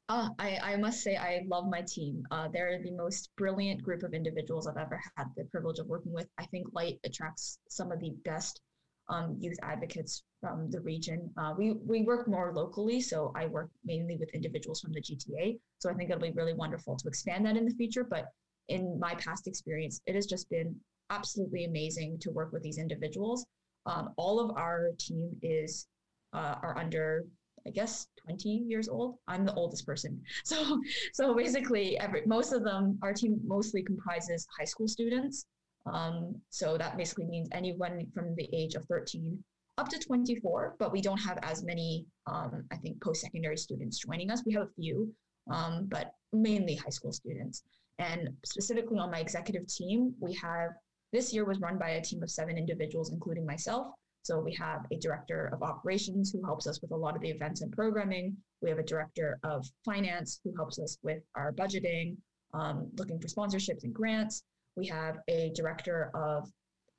Uh, 0.09 0.29
I, 0.39 0.59
I 0.63 0.77
must 0.77 1.03
say, 1.03 1.17
I 1.17 1.43
love 1.47 1.67
my 1.67 1.81
team. 1.81 2.27
Uh, 2.31 2.49
they're 2.53 2.83
the 2.83 2.91
most 2.93 3.31
brilliant 3.37 3.83
group 3.83 4.03
of 4.03 4.13
individuals 4.13 4.67
I've 4.67 4.77
ever 4.77 5.01
had 5.17 5.29
the 5.37 5.45
privilege 5.45 5.79
of 5.79 5.87
working 5.87 6.13
with. 6.13 6.29
I 6.37 6.45
think 6.47 6.67
Light 6.73 6.99
attracts 7.05 7.59
some 7.69 7.91
of 7.91 8.01
the 8.01 8.11
best 8.25 8.61
um, 9.09 9.37
youth 9.39 9.59
advocates 9.63 10.23
from 10.41 10.71
the 10.71 10.81
region. 10.81 11.31
Uh, 11.37 11.55
we, 11.57 11.73
we 11.73 12.03
work 12.03 12.29
more 12.29 12.53
locally, 12.55 13.01
so 13.01 13.33
I 13.35 13.47
work 13.47 13.71
mainly 13.85 14.17
with 14.17 14.31
individuals 14.35 14.81
from 14.81 14.93
the 14.93 15.01
GTA. 15.01 15.59
So 15.79 15.91
I 15.91 15.95
think 15.95 16.11
it'll 16.11 16.23
be 16.23 16.33
really 16.33 16.55
wonderful 16.55 16.97
to 16.97 17.09
expand 17.09 17.47
that 17.47 17.57
in 17.57 17.65
the 17.65 17.75
future. 17.75 18.05
But 18.05 18.27
in 18.69 18.99
my 18.99 19.15
past 19.17 19.47
experience, 19.47 20.01
it 20.07 20.15
has 20.15 20.27
just 20.27 20.49
been 20.51 20.75
absolutely 21.11 21.65
amazing 21.65 22.19
to 22.21 22.31
work 22.31 22.53
with 22.53 22.63
these 22.63 22.79
individuals. 22.79 23.45
Um, 23.87 24.15
all 24.17 24.41
of 24.41 24.57
our 24.57 24.91
team 24.99 25.31
is 25.43 25.87
uh, 26.33 26.57
are 26.63 26.77
under 26.79 27.25
I 27.67 27.71
guess 27.71 28.07
20 28.27 28.49
years 28.49 28.89
old. 28.91 29.17
I'm 29.27 29.47
the 29.47 29.55
oldest 29.55 29.87
person. 29.87 30.21
So 30.45 30.81
so 31.13 31.35
basically 31.35 31.99
every 31.99 32.23
most 32.27 32.53
of 32.53 32.63
them 32.63 32.99
our 33.03 33.13
team 33.15 33.41
mostly 33.45 33.83
comprises 33.83 34.47
high 34.59 34.67
school 34.67 34.89
students. 34.89 35.47
Um, 35.87 36.41
so 36.51 36.79
that 36.79 36.97
basically 36.97 37.27
means 37.27 37.49
anyone 37.53 38.07
from 38.15 38.35
the 38.37 38.49
age 38.53 38.75
of 38.75 38.85
13 38.87 39.43
up 39.77 39.89
to 39.89 39.99
24, 39.99 40.77
but 40.79 40.93
we 40.93 41.01
don't 41.01 41.19
have 41.19 41.39
as 41.43 41.65
many 41.65 42.07
um, 42.27 42.65
I 42.73 42.77
think 42.77 43.03
post-secondary 43.03 43.57
students 43.57 43.99
joining 43.99 44.31
us. 44.31 44.43
We 44.47 44.53
have 44.55 44.63
a 44.65 44.71
few, 44.81 45.13
um, 45.51 45.87
but 45.91 46.13
mainly 46.33 46.77
high 46.77 46.91
school 46.91 47.13
students. 47.13 47.63
And 47.99 48.31
specifically 48.45 48.99
on 48.99 49.11
my 49.11 49.19
executive 49.19 49.67
team, 49.67 50.15
we 50.21 50.33
have 50.35 50.71
this 51.13 51.33
year 51.33 51.45
was 51.45 51.61
run 51.61 51.79
by 51.79 51.91
a 51.91 52.03
team 52.03 52.23
of 52.23 52.31
seven 52.31 52.57
individuals, 52.57 53.13
including 53.13 53.47
myself. 53.47 53.89
So 54.23 54.41
we 54.41 54.55
have 54.55 54.87
a 54.91 54.97
director 54.97 55.51
of 55.53 55.63
operations 55.63 56.33
who 56.33 56.43
helps 56.45 56.67
us 56.67 56.81
with 56.81 56.93
a 56.93 56.97
lot 56.97 57.15
of 57.15 57.21
the 57.21 57.29
events 57.29 57.61
and 57.61 57.71
programming. 57.71 58.37
We 58.63 58.71
have 58.71 58.79
a 58.79 58.83
director 58.85 59.39
of 59.45 59.67
finance 59.85 60.41
who 60.43 60.55
helps 60.57 60.79
us 60.79 60.99
with 61.03 61.23
our 61.35 61.53
budgeting, 61.53 62.17
um, 62.55 62.91
looking 62.97 63.21
for 63.21 63.29
sponsorships 63.29 63.85
and 63.85 63.95
grants. 63.95 64.43
We 64.77 64.87
have 64.87 65.19
a 65.29 65.53
director 65.55 66.11
of 66.15 66.49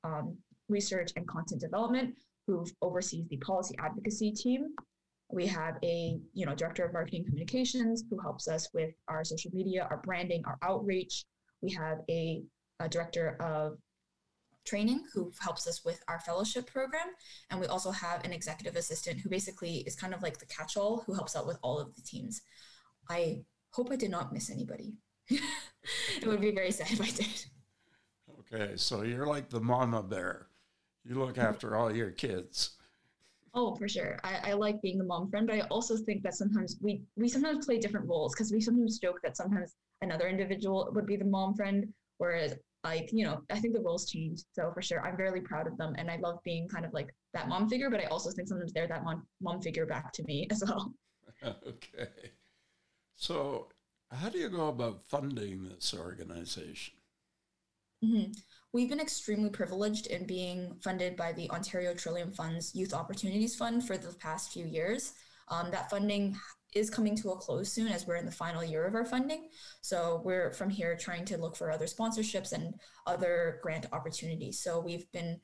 um, 0.04 0.36
research 0.68 1.12
and 1.16 1.26
content 1.26 1.60
development 1.60 2.14
who 2.46 2.64
oversees 2.82 3.26
the 3.28 3.36
policy 3.38 3.74
advocacy 3.78 4.32
team. 4.32 4.68
We 5.30 5.46
have 5.46 5.76
a 5.82 6.18
you 6.32 6.46
know 6.46 6.54
director 6.54 6.84
of 6.84 6.92
marketing 6.92 7.24
communications 7.24 8.04
who 8.08 8.18
helps 8.18 8.46
us 8.48 8.68
with 8.72 8.94
our 9.08 9.24
social 9.24 9.50
media, 9.52 9.86
our 9.90 9.98
branding, 9.98 10.42
our 10.46 10.58
outreach. 10.62 11.24
We 11.60 11.72
have 11.72 11.98
a, 12.08 12.42
a 12.78 12.88
director 12.88 13.36
of 13.40 13.78
training 14.66 15.04
who 15.14 15.32
helps 15.40 15.66
us 15.66 15.84
with 15.84 16.02
our 16.08 16.20
fellowship 16.20 16.70
program. 16.70 17.06
And 17.50 17.60
we 17.60 17.66
also 17.66 17.90
have 17.90 18.24
an 18.24 18.32
executive 18.32 18.76
assistant 18.76 19.20
who 19.20 19.30
basically 19.30 19.78
is 19.86 19.96
kind 19.96 20.12
of 20.12 20.22
like 20.22 20.38
the 20.38 20.46
catch 20.46 20.76
all 20.76 21.04
who 21.06 21.14
helps 21.14 21.36
out 21.36 21.46
with 21.46 21.58
all 21.62 21.78
of 21.78 21.94
the 21.94 22.02
teams. 22.02 22.42
I 23.08 23.42
hope 23.70 23.90
I 23.90 23.96
did 23.96 24.10
not 24.10 24.32
miss 24.32 24.50
anybody. 24.50 24.94
it 25.28 26.26
would 26.26 26.40
be 26.40 26.50
very 26.50 26.72
sad 26.72 26.90
if 26.90 27.00
I 27.00 27.10
did. 27.10 27.46
Okay, 28.52 28.76
so 28.76 29.02
you're 29.02 29.26
like 29.26 29.48
the 29.50 29.60
mama 29.60 30.02
bear. 30.02 30.46
You 31.04 31.16
look 31.16 31.38
after 31.38 31.76
all 31.76 31.94
your 31.94 32.10
kids. 32.10 32.70
Oh, 33.54 33.74
for 33.76 33.88
sure. 33.88 34.18
I, 34.22 34.50
I 34.50 34.52
like 34.52 34.82
being 34.82 34.98
the 34.98 35.04
mom 35.04 35.30
friend, 35.30 35.46
but 35.46 35.56
I 35.56 35.60
also 35.62 35.96
think 35.96 36.22
that 36.22 36.34
sometimes 36.34 36.76
we 36.80 37.02
we 37.16 37.28
sometimes 37.28 37.64
play 37.64 37.78
different 37.78 38.06
roles 38.06 38.34
because 38.34 38.52
we 38.52 38.60
sometimes 38.60 38.98
joke 38.98 39.20
that 39.22 39.36
sometimes 39.36 39.74
another 40.02 40.28
individual 40.28 40.90
would 40.94 41.06
be 41.06 41.16
the 41.16 41.24
mom 41.24 41.54
friend, 41.54 41.92
whereas 42.18 42.54
like 42.86 43.10
you 43.12 43.24
know 43.24 43.42
i 43.50 43.58
think 43.58 43.74
the 43.74 43.80
roles 43.80 44.08
change 44.08 44.40
so 44.52 44.70
for 44.72 44.82
sure 44.82 45.00
i'm 45.04 45.16
really 45.16 45.40
proud 45.40 45.66
of 45.66 45.76
them 45.76 45.94
and 45.98 46.10
i 46.10 46.16
love 46.16 46.38
being 46.44 46.68
kind 46.68 46.84
of 46.84 46.92
like 46.92 47.08
that 47.34 47.48
mom 47.48 47.68
figure 47.68 47.90
but 47.90 48.00
i 48.00 48.04
also 48.04 48.30
think 48.30 48.48
sometimes 48.48 48.72
they're 48.72 48.86
that 48.86 49.04
mom, 49.04 49.26
mom 49.40 49.60
figure 49.60 49.86
back 49.86 50.12
to 50.12 50.22
me 50.24 50.46
as 50.52 50.62
well 50.66 50.92
okay 51.66 52.30
so 53.16 53.68
how 54.10 54.28
do 54.28 54.38
you 54.38 54.48
go 54.48 54.68
about 54.68 55.02
funding 55.02 55.68
this 55.68 55.94
organization 55.94 56.95
mm-hmm. 58.04 58.30
we've 58.72 58.88
been 58.88 59.00
extremely 59.00 59.50
privileged 59.50 60.06
in 60.06 60.26
being 60.26 60.76
funded 60.82 61.16
by 61.16 61.32
the 61.32 61.50
ontario 61.50 61.94
trillium 61.94 62.32
funds 62.32 62.74
youth 62.74 62.94
opportunities 62.94 63.56
fund 63.56 63.86
for 63.86 63.96
the 63.96 64.12
past 64.14 64.52
few 64.52 64.66
years 64.66 65.14
um, 65.48 65.70
that 65.70 65.90
funding 65.90 66.36
is 66.76 66.90
coming 66.90 67.16
to 67.16 67.30
a 67.30 67.36
close 67.36 67.72
soon 67.72 67.88
as 67.88 68.06
we're 68.06 68.16
in 68.16 68.26
the 68.26 68.32
final 68.32 68.62
year 68.62 68.84
of 68.84 68.94
our 68.94 69.04
funding. 69.04 69.48
So 69.80 70.20
we're 70.24 70.52
from 70.52 70.68
here 70.68 70.96
trying 70.96 71.24
to 71.26 71.38
look 71.38 71.56
for 71.56 71.70
other 71.70 71.86
sponsorships 71.86 72.52
and 72.52 72.74
other 73.06 73.60
grant 73.62 73.86
opportunities. 73.92 74.60
So 74.60 74.80
we've 74.80 75.10
been, 75.12 75.40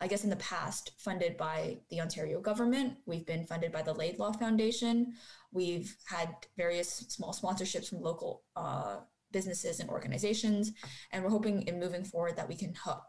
I 0.00 0.06
guess, 0.06 0.22
in 0.22 0.30
the 0.30 0.36
past 0.36 0.92
funded 0.98 1.36
by 1.36 1.78
the 1.90 2.00
Ontario 2.00 2.40
government. 2.40 2.94
We've 3.04 3.26
been 3.26 3.46
funded 3.46 3.72
by 3.72 3.82
the 3.82 3.92
Laidlaw 3.92 4.32
Foundation. 4.32 5.14
We've 5.52 5.94
had 6.06 6.34
various 6.56 6.88
small 6.88 7.32
sponsorships 7.32 7.88
from 7.88 8.00
local 8.00 8.42
uh, 8.54 8.98
businesses 9.32 9.80
and 9.80 9.88
organizations. 9.90 10.72
And 11.12 11.22
we're 11.22 11.30
hoping 11.30 11.62
in 11.62 11.80
moving 11.80 12.04
forward 12.04 12.36
that 12.36 12.48
we 12.48 12.56
can 12.56 12.74
help 12.74 13.02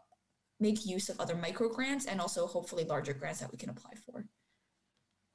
make 0.60 0.86
use 0.86 1.08
of 1.08 1.20
other 1.20 1.34
micro 1.34 1.68
grants 1.68 2.06
and 2.06 2.20
also 2.20 2.46
hopefully 2.46 2.84
larger 2.84 3.12
grants 3.12 3.40
that 3.40 3.50
we 3.50 3.58
can 3.58 3.70
apply 3.70 3.92
for. 4.06 4.24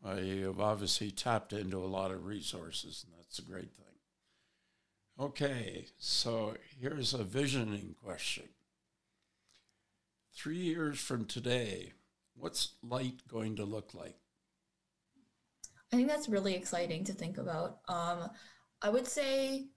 Uh, 0.06 0.16
you've 0.16 0.62
obviously 0.62 1.12
tapped 1.12 1.54
into 1.54 1.78
a 1.78 1.86
lot 1.86 2.12
of 2.12 2.26
resources, 2.26 3.04
and 3.06 3.18
that's 3.18 3.40
a 3.40 3.42
great 3.42 3.74
thing. 3.74 3.86
Okay, 5.20 5.88
so 5.98 6.56
here's 6.80 7.14
a 7.14 7.24
visioning 7.24 7.96
question. 8.04 8.46
Three 10.36 10.58
years 10.58 11.00
from 11.00 11.26
today, 11.26 11.94
what's 12.36 12.76
light 12.84 13.28
going 13.28 13.56
to 13.56 13.66
look 13.66 13.96
like? 13.96 14.20
I 15.92 15.96
think 15.96 16.08
that's 16.08 16.30
really 16.30 16.54
exciting 16.54 17.04
to 17.06 17.14
think 17.14 17.40
about. 17.40 17.80
Um, 17.88 18.30
I 18.82 18.90
would 18.90 19.08
say 19.08 19.70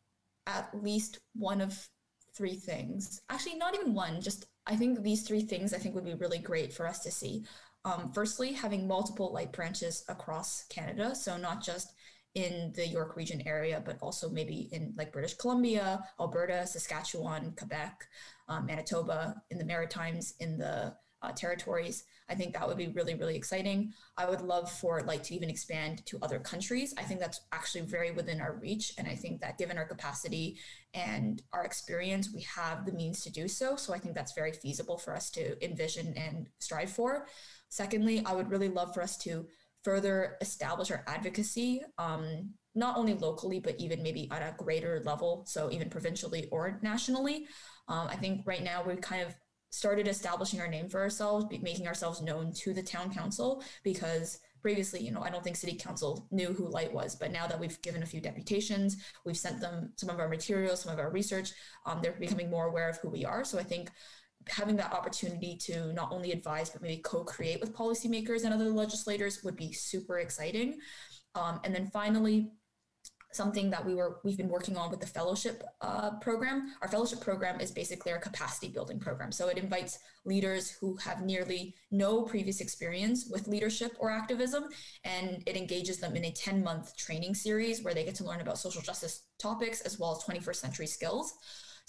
at 0.47 0.71
least 0.75 1.21
one 1.35 1.61
of 1.61 1.89
three 2.37 2.57
things. 2.57 3.21
Actually, 3.29 3.57
not 3.57 3.75
even 3.75 3.95
one, 3.95 4.21
just 4.21 4.47
I 4.67 4.77
think 4.77 5.03
these 5.03 5.23
three 5.23 5.43
things 5.43 5.75
I 5.75 5.79
think 5.79 5.95
would 5.95 6.05
be 6.05 6.15
really 6.15 6.39
great 6.39 6.73
for 6.73 6.87
us 6.87 7.01
to 7.01 7.11
see. 7.11 7.45
Um, 7.85 8.13
firstly, 8.13 8.53
having 8.53 8.87
multiple 8.87 9.33
light 9.33 9.53
branches 9.53 10.05
across 10.09 10.65
Canada, 10.69 11.15
so 11.15 11.37
not 11.37 11.63
just 11.63 11.95
in 12.35 12.73
the 12.77 12.87
York 12.87 13.17
region 13.17 13.43
area, 13.47 13.83
but 13.85 13.99
also 14.01 14.31
maybe 14.31 14.69
in 14.73 14.95
like 14.97 15.13
British 15.13 15.35
Columbia, 15.35 16.01
Alberta, 16.21 16.67
Saskatchewan, 16.67 17.53
Quebec, 17.57 18.07
um, 18.49 18.67
Manitoba, 18.67 19.35
in 19.51 19.59
the 19.59 19.65
Maritimes, 19.65 20.35
in 20.39 20.57
the 20.57 20.95
uh, 21.23 21.33
territories. 21.33 22.05
I 22.29 22.35
think 22.35 22.55
that 22.55 22.67
would 22.67 22.77
be 22.77 22.89
really, 22.89 23.15
really 23.15 23.37
exciting. 23.37 23.93
I 24.17 24.29
would 24.29 24.41
love 24.41 24.71
for 24.71 25.03
like 25.03 25.23
to 25.25 25.35
even 25.35 25.50
expand 25.50 26.05
to 26.07 26.19
other 26.23 26.39
countries. 26.39 26.95
I 26.97 27.03
think 27.03 27.21
that's 27.21 27.41
actually 27.53 27.83
very 27.83 28.11
within 28.11 28.41
our 28.41 28.55
reach. 28.55 28.95
And 28.99 29.07
I 29.07 29.15
think 29.15 29.41
that 29.41 29.59
given 29.59 29.77
our 29.77 29.87
capacity 29.87 30.59
and 30.95 31.43
our 31.53 31.65
experience, 31.65 32.31
we 32.33 32.43
have 32.43 32.87
the 32.87 32.93
means 32.93 33.23
to 33.25 33.31
do 33.31 33.49
so. 33.49 33.77
So 33.77 33.93
I 33.93 33.99
think 33.99 34.15
that's 34.15 34.33
very 34.33 34.53
feasible 34.53 34.99
for 34.99 35.15
us 35.15 35.31
to 35.33 35.62
envision 35.65 36.15
and 36.17 36.49
strive 36.59 36.91
for. 36.91 37.27
Secondly, 37.69 38.23
I 38.25 38.35
would 38.35 38.50
really 38.50 38.69
love 38.69 38.95
for 38.95 39.03
us 39.03 39.17
to 39.19 39.47
further 39.85 40.37
establish 40.41 40.91
our 40.91 41.05
advocacy, 41.07 41.83
um, 41.99 42.50
not 42.75 42.97
only 42.97 43.15
locally, 43.15 43.59
but 43.61 43.75
even 43.79 44.03
maybe 44.03 44.29
at 44.31 44.43
a 44.43 44.55
greater 44.62 45.03
level, 45.05 45.45
so 45.47 45.71
even 45.71 45.89
provincially 45.89 46.49
or 46.53 46.79
nationally. 46.83 47.47
Um, 47.89 48.09
I 48.09 48.17
think 48.17 48.47
right 48.47 48.62
now 48.62 48.85
we 48.85 48.95
kind 48.97 49.23
of 49.23 49.35
started 49.71 50.09
establishing 50.09 50.61
our 50.61 50.69
name 50.69 50.89
for 50.89 51.00
ourselves, 51.00 51.47
making 51.62 51.87
ourselves 51.87 52.21
known 52.21 52.53
to 52.53 52.75
the 52.75 52.83
town 52.83 53.12
council 53.12 53.62
because 53.83 54.41
previously, 54.61 55.00
you 55.00 55.11
know, 55.11 55.23
I 55.23 55.31
don't 55.31 55.43
think 55.43 55.57
city 55.57 55.77
council 55.77 56.27
knew 56.31 56.53
who 56.53 56.69
Light 56.69 56.93
was, 56.93 57.17
but 57.17 57.33
now 57.33 57.47
that 57.47 57.59
we've 57.59 57.81
given 57.83 58.03
a 58.03 58.07
few 58.07 58.21
deputations, 58.21 58.99
we've 59.25 59.37
sent 59.37 59.61
them 59.61 59.93
some 59.97 60.11
of 60.11 60.19
our 60.19 60.29
materials, 60.29 60.83
some 60.83 60.93
of 60.93 60.99
our 60.99 61.11
research, 61.11 61.53
um, 61.87 62.00
they're 62.03 62.12
becoming 62.12 62.50
more 62.50 62.67
aware 62.67 62.89
of 62.89 62.99
who 62.99 63.09
we 63.09 63.25
are. 63.25 63.45
So 63.45 63.59
I 63.59 63.62
think 63.62 63.91
having 64.49 64.77
that 64.77 64.93
opportunity 64.93 65.57
to 65.57 65.93
not 65.93 66.12
only 66.12 66.33
advise 66.33 66.71
but 66.71 66.83
maybe 66.83 67.03
co-create 67.03 67.61
with 67.61 67.75
policymakers 67.75 68.45
and 68.45 68.53
other 68.53 68.71
legislators 68.71 69.43
would 69.45 69.57
be 69.57 69.73
super 69.73 70.19
exciting. 70.19 70.79
Um, 71.35 71.61
and 71.65 71.75
then 71.75 71.87
finally, 71.87 72.50
something 73.33 73.71
that 73.71 73.85
we 73.85 73.95
were 73.95 74.21
we've 74.25 74.37
been 74.37 74.49
working 74.49 74.77
on 74.77 74.91
with 74.91 75.01
the 75.01 75.07
fellowship 75.07 75.63
uh, 75.81 76.13
program. 76.21 76.75
Our 76.83 76.89
fellowship 76.89 77.21
program 77.21 77.61
is 77.61 77.71
basically 77.71 78.13
our 78.13 78.19
capacity 78.19 78.69
building 78.69 78.99
program. 78.99 79.31
So 79.31 79.49
it 79.49 79.59
invites 79.59 79.99
leaders 80.25 80.71
who 80.71 80.97
have 80.97 81.23
nearly 81.23 81.75
no 81.91 82.23
previous 82.23 82.61
experience 82.61 83.29
with 83.31 83.47
leadership 83.47 83.93
or 83.99 84.11
activism, 84.11 84.65
and 85.05 85.43
it 85.47 85.57
engages 85.57 85.99
them 85.99 86.17
in 86.17 86.25
a 86.25 86.33
10 86.33 86.63
month 86.63 86.97
training 86.97 87.35
series 87.35 87.83
where 87.83 87.95
they 87.95 88.05
get 88.05 88.15
to 88.17 88.25
learn 88.25 88.41
about 88.41 88.59
social 88.59 88.83
justice 88.83 89.23
topics 89.39 89.81
as 89.83 89.99
well 89.99 90.13
as 90.13 90.25
21st 90.25 90.57
century 90.57 90.87
skills. 90.87 91.35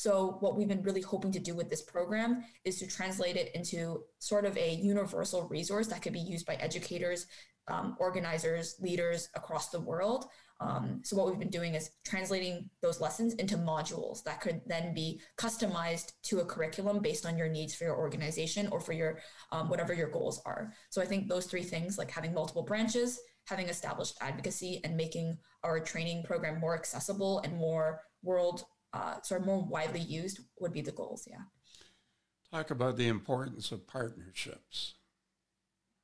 So, 0.01 0.38
what 0.39 0.57
we've 0.57 0.67
been 0.67 0.81
really 0.81 1.01
hoping 1.01 1.31
to 1.33 1.39
do 1.39 1.53
with 1.53 1.69
this 1.69 1.83
program 1.83 2.43
is 2.65 2.79
to 2.79 2.88
translate 2.88 3.36
it 3.36 3.51
into 3.53 4.03
sort 4.17 4.45
of 4.45 4.57
a 4.57 4.74
universal 4.74 5.48
resource 5.48 5.88
that 5.88 6.01
could 6.01 6.13
be 6.13 6.19
used 6.19 6.48
by 6.48 6.55
educators, 6.55 7.27
um, 7.67 7.95
organizers, 8.00 8.75
leaders 8.79 9.29
across 9.36 9.69
the 9.69 9.79
world. 9.79 10.25
Um, 10.61 11.01
so, 11.03 11.15
what 11.15 11.27
we've 11.27 11.39
been 11.39 11.49
doing 11.49 11.73
is 11.73 11.89
translating 12.05 12.69
those 12.81 13.01
lessons 13.01 13.33
into 13.33 13.57
modules 13.57 14.23
that 14.23 14.41
could 14.41 14.61
then 14.67 14.93
be 14.93 15.19
customized 15.37 16.13
to 16.23 16.39
a 16.39 16.45
curriculum 16.45 16.99
based 16.99 17.25
on 17.25 17.37
your 17.37 17.49
needs 17.49 17.73
for 17.73 17.85
your 17.85 17.97
organization 17.97 18.67
or 18.71 18.79
for 18.79 18.93
your 18.93 19.19
um, 19.51 19.69
whatever 19.69 19.93
your 19.93 20.09
goals 20.09 20.39
are. 20.45 20.71
So, 20.91 21.01
I 21.01 21.05
think 21.05 21.27
those 21.27 21.47
three 21.47 21.63
things, 21.63 21.97
like 21.97 22.11
having 22.11 22.33
multiple 22.33 22.61
branches, 22.61 23.19
having 23.47 23.69
established 23.69 24.17
advocacy, 24.21 24.81
and 24.83 24.95
making 24.95 25.37
our 25.63 25.79
training 25.79 26.23
program 26.23 26.59
more 26.59 26.75
accessible 26.75 27.39
and 27.39 27.57
more 27.57 28.01
world 28.21 28.65
uh, 28.93 29.19
sort 29.21 29.41
of 29.41 29.47
more 29.47 29.63
widely 29.63 29.99
used 29.99 30.41
would 30.59 30.73
be 30.73 30.81
the 30.81 30.91
goals. 30.91 31.27
Yeah. 31.27 31.41
Talk 32.51 32.69
about 32.69 32.97
the 32.97 33.07
importance 33.07 33.71
of 33.71 33.87
partnerships. 33.87 34.95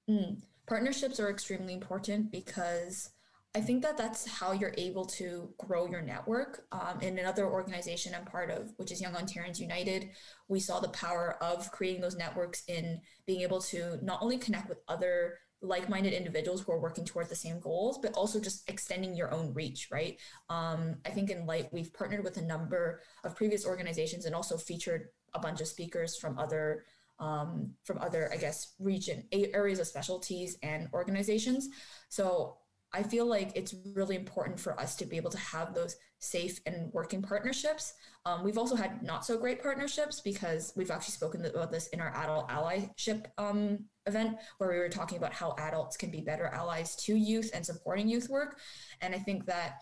Mm. 0.10 0.42
Partnerships 0.66 1.20
are 1.20 1.30
extremely 1.30 1.74
important 1.74 2.32
because 2.32 3.12
I 3.58 3.62
think 3.62 3.82
that 3.82 3.98
that's 3.98 4.28
how 4.28 4.52
you're 4.52 4.76
able 4.78 5.04
to 5.06 5.50
grow 5.58 5.88
your 5.88 6.04
network. 6.04 6.68
Um, 6.72 7.02
in 7.02 7.18
another 7.18 7.48
organization 7.48 8.14
I'm 8.14 8.24
part 8.24 8.52
of, 8.52 8.72
which 8.78 8.92
is 8.92 9.02
Young 9.02 9.14
Ontarians 9.14 9.60
United, 9.60 10.12
we 10.48 10.60
saw 10.60 10.80
the 10.80 10.90
power 10.90 11.40
of 11.42 11.72
creating 11.72 12.02
those 12.02 12.16
networks 12.16 12.62
in 12.68 13.02
being 13.26 13.42
able 13.42 13.60
to 13.62 13.98
not 14.06 14.20
only 14.22 14.38
connect 14.38 14.70
with 14.70 14.78
other 14.88 15.40
like-minded 15.64 16.14
individuals 16.14 16.62
who 16.62 16.72
are 16.72 16.80
working 16.80 17.04
towards 17.04 17.30
the 17.30 17.36
same 17.36 17.60
goals 17.60 17.98
but 17.98 18.14
also 18.14 18.40
just 18.40 18.70
extending 18.70 19.16
your 19.16 19.34
own 19.34 19.52
reach 19.56 19.88
right 19.92 20.20
um, 20.52 20.98
i 21.04 21.10
think 21.10 21.32
in 21.32 21.48
light 21.48 21.68
we've 21.74 21.92
partnered 21.96 22.24
with 22.24 22.38
a 22.38 22.42
number 22.44 23.02
of 23.24 23.36
previous 23.36 23.66
organizations 23.66 24.26
and 24.26 24.36
also 24.36 24.56
featured 24.56 25.08
a 25.34 25.40
bunch 25.40 25.60
of 25.60 25.68
speakers 25.68 26.16
from 26.16 26.38
other 26.38 26.86
um, 27.18 27.72
from 27.86 27.98
other 27.98 28.32
i 28.32 28.38
guess 28.38 28.76
region 28.78 29.24
areas 29.32 29.80
of 29.80 29.88
specialties 29.88 30.60
and 30.62 30.88
organizations 30.94 31.70
so 32.08 32.58
I 32.94 33.04
feel 33.04 33.26
like 33.26 33.52
it's 33.56 33.76
really 33.96 34.16
important 34.16 34.60
for 34.60 34.80
us 34.80 34.96
to 34.96 35.06
be 35.06 35.18
able 35.18 35.30
to 35.32 35.38
have 35.38 35.74
those 35.74 35.98
safe 36.20 36.60
and 36.66 36.92
working 36.94 37.22
partnerships. 37.22 37.94
Um, 38.26 38.44
we've 38.44 38.58
also 38.58 38.76
had 38.76 39.04
not 39.04 39.26
so 39.26 39.38
great 39.38 39.62
partnerships 39.62 40.22
because 40.22 40.74
we've 40.76 40.90
actually 40.90 41.14
spoken 41.14 41.46
about 41.46 41.72
this 41.72 41.88
in 41.88 42.02
our 42.02 42.16
adult 42.16 42.50
allyship 42.50 43.26
um, 43.38 43.86
event 44.06 44.38
where 44.58 44.72
we 44.72 44.78
were 44.78 44.90
talking 44.90 45.18
about 45.18 45.34
how 45.34 45.54
adults 45.60 45.98
can 45.98 46.10
be 46.10 46.22
better 46.22 46.48
allies 46.48 46.96
to 46.96 47.16
youth 47.16 47.52
and 47.54 47.66
supporting 47.66 48.08
youth 48.08 48.30
work. 48.30 48.60
And 49.02 49.14
I 49.14 49.20
think 49.20 49.46
that 49.46 49.80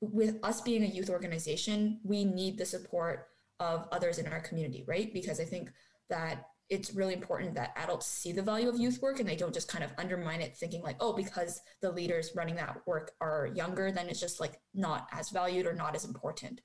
with 0.00 0.36
us 0.42 0.60
being 0.60 0.84
a 0.84 0.86
youth 0.86 1.10
organization, 1.10 2.00
we 2.04 2.24
need 2.24 2.56
the 2.56 2.64
support 2.64 3.26
of 3.60 3.88
others 3.90 4.18
in 4.18 4.26
our 4.28 4.40
community, 4.40 4.84
right? 4.86 5.12
Because 5.12 5.40
I 5.40 5.44
think 5.44 5.70
that 6.10 6.44
it's 6.70 6.94
really 6.94 7.14
important 7.14 7.54
that 7.54 7.72
adults 7.76 8.06
see 8.06 8.32
the 8.32 8.42
value 8.42 8.68
of 8.68 8.78
youth 8.78 9.00
work 9.00 9.20
and 9.20 9.28
they 9.28 9.36
don't 9.36 9.54
just 9.54 9.68
kind 9.68 9.82
of 9.82 9.90
undermine 9.98 10.40
it 10.40 10.56
thinking 10.56 10.82
like 10.82 10.96
oh 11.00 11.12
because 11.12 11.60
the 11.80 11.90
leaders 11.90 12.32
running 12.34 12.56
that 12.56 12.76
work 12.86 13.12
are 13.20 13.48
younger 13.54 13.90
then 13.90 14.08
it's 14.08 14.20
just 14.20 14.40
like 14.40 14.60
not 14.74 15.08
as 15.12 15.30
valued 15.30 15.66
or 15.66 15.72
not 15.72 15.94
as 15.94 16.04
important. 16.04 16.60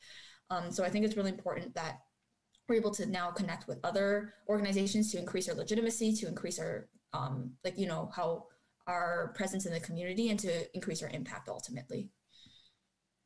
Um, 0.50 0.72
so 0.72 0.84
i 0.84 0.90
think 0.90 1.06
it's 1.06 1.16
really 1.16 1.32
important 1.32 1.74
that 1.76 2.00
we're 2.68 2.76
able 2.76 2.92
to 2.92 3.06
now 3.06 3.32
connect 3.32 3.68
with 3.68 3.80
other 3.84 4.34
organizations 4.48 5.12
to 5.12 5.20
increase 5.20 5.50
our 5.50 5.56
legitimacy 5.56 6.14
to 6.14 6.28
increase 6.28 6.60
our 6.60 6.88
um, 7.14 7.52
like 7.64 7.78
you 7.78 7.88
know 7.88 8.10
how 8.16 8.46
our 8.88 9.34
presence 9.36 9.66
in 9.66 9.74
the 9.74 9.80
community 9.80 10.30
and 10.30 10.40
to 10.40 10.76
increase 10.76 11.02
our 11.02 11.10
impact 11.10 11.48
ultimately. 11.48 12.10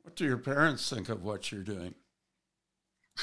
What 0.02 0.16
do 0.16 0.24
your 0.24 0.38
parents 0.38 0.88
think 0.88 1.08
of 1.08 1.22
what 1.22 1.50
you're 1.50 1.62
doing 1.62 1.94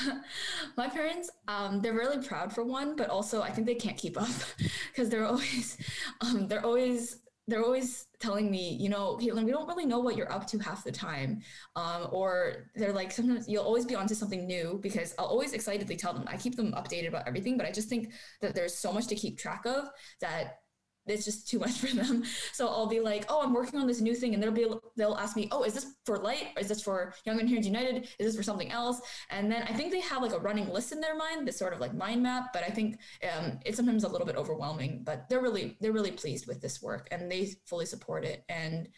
my 0.78 0.88
parents 0.88 1.30
um, 1.48 1.82
they're 1.82 1.94
really 1.94 2.26
proud 2.26 2.54
for 2.54 2.64
one 2.64 2.96
but 2.96 3.10
also 3.10 3.42
i 3.42 3.50
think 3.50 3.66
they 3.68 3.76
can't 3.76 3.98
keep 3.98 4.20
up 4.20 4.30
because 4.92 5.10
they're 5.10 5.26
always 5.26 5.78
um, 6.22 6.48
they're 6.48 6.66
always 6.66 7.20
they're 7.48 7.64
always 7.64 8.08
telling 8.20 8.50
me, 8.50 8.76
you 8.80 8.90
know, 8.90 9.20
Katelyn, 9.22 9.46
we 9.46 9.52
don't 9.52 9.68
really 9.68 9.86
know 9.86 10.00
what 10.00 10.18
you're 10.18 10.32
up 10.32 10.48
to 10.48 10.58
half 10.58 10.84
the 10.84 10.92
time. 10.92 11.42
Um, 11.76 12.08
or 12.12 12.70
they're 12.76 12.92
like, 12.92 13.12
sometimes 13.12 13.48
you'll 13.48 13.64
always 13.64 13.86
be 13.86 13.94
onto 13.94 14.16
something 14.16 14.48
new 14.48 14.80
because 14.82 15.14
I'll 15.20 15.28
always 15.28 15.54
excitedly 15.54 15.96
tell 15.96 16.14
them. 16.14 16.24
I 16.28 16.38
keep 16.38 16.56
them 16.56 16.72
updated 16.72 17.10
about 17.10 17.28
everything, 17.28 17.56
but 17.56 17.68
I 17.68 17.72
just 17.72 17.88
think 17.88 18.14
that 18.42 18.56
there's 18.56 18.76
so 18.76 18.92
much 18.92 19.06
to 19.08 19.16
keep 19.16 19.38
track 19.38 19.66
of 19.66 19.90
that 20.22 20.62
it's 21.08 21.26
just 21.26 21.48
too 21.48 21.60
much 21.60 21.80
for 21.80 21.96
them. 21.96 22.24
So 22.54 22.68
I'll 22.68 22.88
be 22.88 23.00
like, 23.00 23.26
oh, 23.30 23.42
I'm 23.42 23.54
working 23.54 23.80
on 23.80 23.88
this 23.88 24.02
new 24.02 24.16
thing. 24.16 24.34
And 24.34 24.42
they'll 24.42 24.52
be, 24.52 24.68
they'll 24.96 25.16
ask 25.16 25.36
me, 25.36 25.48
oh, 25.52 25.64
is 25.64 25.74
this 25.74 25.94
for 26.06 26.18
light? 26.18 26.48
Is 26.60 26.68
this 26.68 26.82
for 26.82 27.14
Young 27.26 27.40
and 27.40 27.50
Ontarians 27.50 27.66
United? 27.66 28.08
Is 28.20 28.28
this 28.28 28.36
for 28.36 28.44
something 28.44 28.72
else? 28.72 29.02
And 29.30 29.52
then 29.52 29.64
I 29.64 29.74
think 29.74 29.92
they 29.92 30.02
have 30.02 30.22
like 30.22 30.34
a 30.34 30.40
running 30.40 30.70
list 30.70 30.92
in 30.92 31.00
their 31.00 31.16
mind, 31.16 31.48
this 31.48 31.58
sort 31.58 31.74
of 31.74 31.80
like 31.80 31.94
mind 31.94 32.24
map. 32.24 32.52
But 32.54 32.64
I 32.64 32.70
think 32.70 33.00
um, 33.24 33.60
it's 33.66 33.78
sometimes 33.78 34.04
a 34.04 34.10
little 34.10 34.28
bit 34.28 34.36
overwhelming, 34.36 35.02
but 35.04 35.30
they're 35.30 35.42
really, 35.42 35.78
they're 35.80 35.92
really 35.92 36.12
pleased 36.12 36.48
with 36.48 36.62
this 36.62 36.82
work 36.82 37.08
and 37.12 37.32
they 37.32 37.52
fully 37.66 37.86
support 37.86 38.26
it. 38.26 38.44
And 38.50 38.90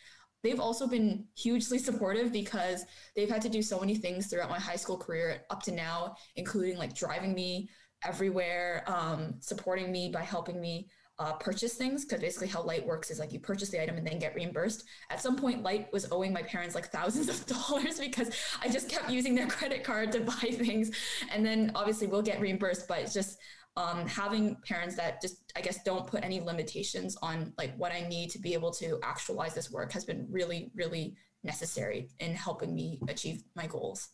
they've 0.44 0.60
also 0.60 0.88
been 0.88 1.26
hugely 1.36 1.78
supportive 1.78 2.32
because 2.32 2.86
they've 3.16 3.30
had 3.30 3.42
to 3.42 3.50
do 3.50 3.62
so 3.62 3.80
many 3.80 3.96
things 3.96 4.28
throughout 4.28 4.50
my 4.50 4.60
high 4.60 4.76
school 4.76 4.98
career 4.98 5.42
up 5.50 5.62
to 5.64 5.72
now, 5.72 6.16
including 6.36 6.78
like 6.78 6.96
driving 6.96 7.34
me 7.34 7.70
everywhere, 8.06 8.84
um, 8.88 9.36
supporting 9.40 9.92
me 9.92 10.10
by 10.14 10.22
helping 10.22 10.62
me 10.62 10.88
uh, 11.20 11.34
purchase 11.34 11.74
things 11.74 12.06
because 12.06 12.22
basically 12.22 12.48
how 12.48 12.62
light 12.62 12.86
works 12.86 13.10
is 13.10 13.20
like 13.20 13.34
you 13.34 13.40
purchase 13.40 13.70
the 13.70 13.82
item 13.82 13.98
and 13.98 14.06
then 14.06 14.20
get 14.20 14.36
reimbursed. 14.36 14.84
At 15.10 15.20
some 15.20 15.36
point 15.36 15.64
light 15.64 15.92
was 15.92 16.08
owing 16.12 16.32
my 16.32 16.44
parents 16.44 16.76
like 16.76 16.92
thousands 16.92 17.28
of 17.30 17.46
dollars 17.68 18.00
because 18.00 18.30
i 18.62 18.68
just 18.68 18.88
kept 18.90 19.10
using 19.10 19.34
their 19.34 19.48
credit 19.48 19.84
card 19.84 20.12
to 20.12 20.20
buy 20.36 20.52
things. 20.52 20.92
And 21.32 21.46
then 21.46 21.72
obviously 21.76 22.08
we'll 22.08 22.22
get 22.22 22.40
reimbursed 22.40 22.88
but 22.88 23.12
just 23.12 23.40
um, 23.76 24.08
having 24.08 24.58
parents 24.68 24.96
that 24.96 25.22
just 25.22 25.54
i 25.56 25.62
guess 25.62 25.84
don't 25.84 26.08
put 26.08 26.24
any 26.24 26.42
limitations 26.42 27.16
on 27.22 27.54
like 27.60 27.78
what 27.78 27.92
i 27.92 28.02
need 28.08 28.32
to 28.32 28.40
be 28.40 28.56
able 28.56 28.72
to 28.72 28.98
actualize 29.04 29.54
this 29.54 29.70
work 29.70 29.92
has 29.92 30.04
been 30.04 30.26
really 30.32 30.72
really 30.74 31.16
necessary 31.44 32.10
in 32.20 32.34
helping 32.34 32.74
me 32.74 33.00
achieve 33.08 33.44
my 33.56 33.68
goals. 33.68 34.10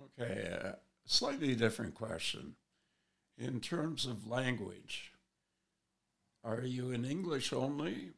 Okay 0.00 0.48
uh, 0.64 0.72
slightly 1.04 1.54
different 1.56 1.94
question. 1.94 2.54
In 3.36 3.60
terms 3.60 4.06
of 4.06 4.26
language 4.26 5.12
are 6.44 6.62
you 6.62 6.90
in 6.90 7.04
English 7.04 7.52
only? 7.52 8.12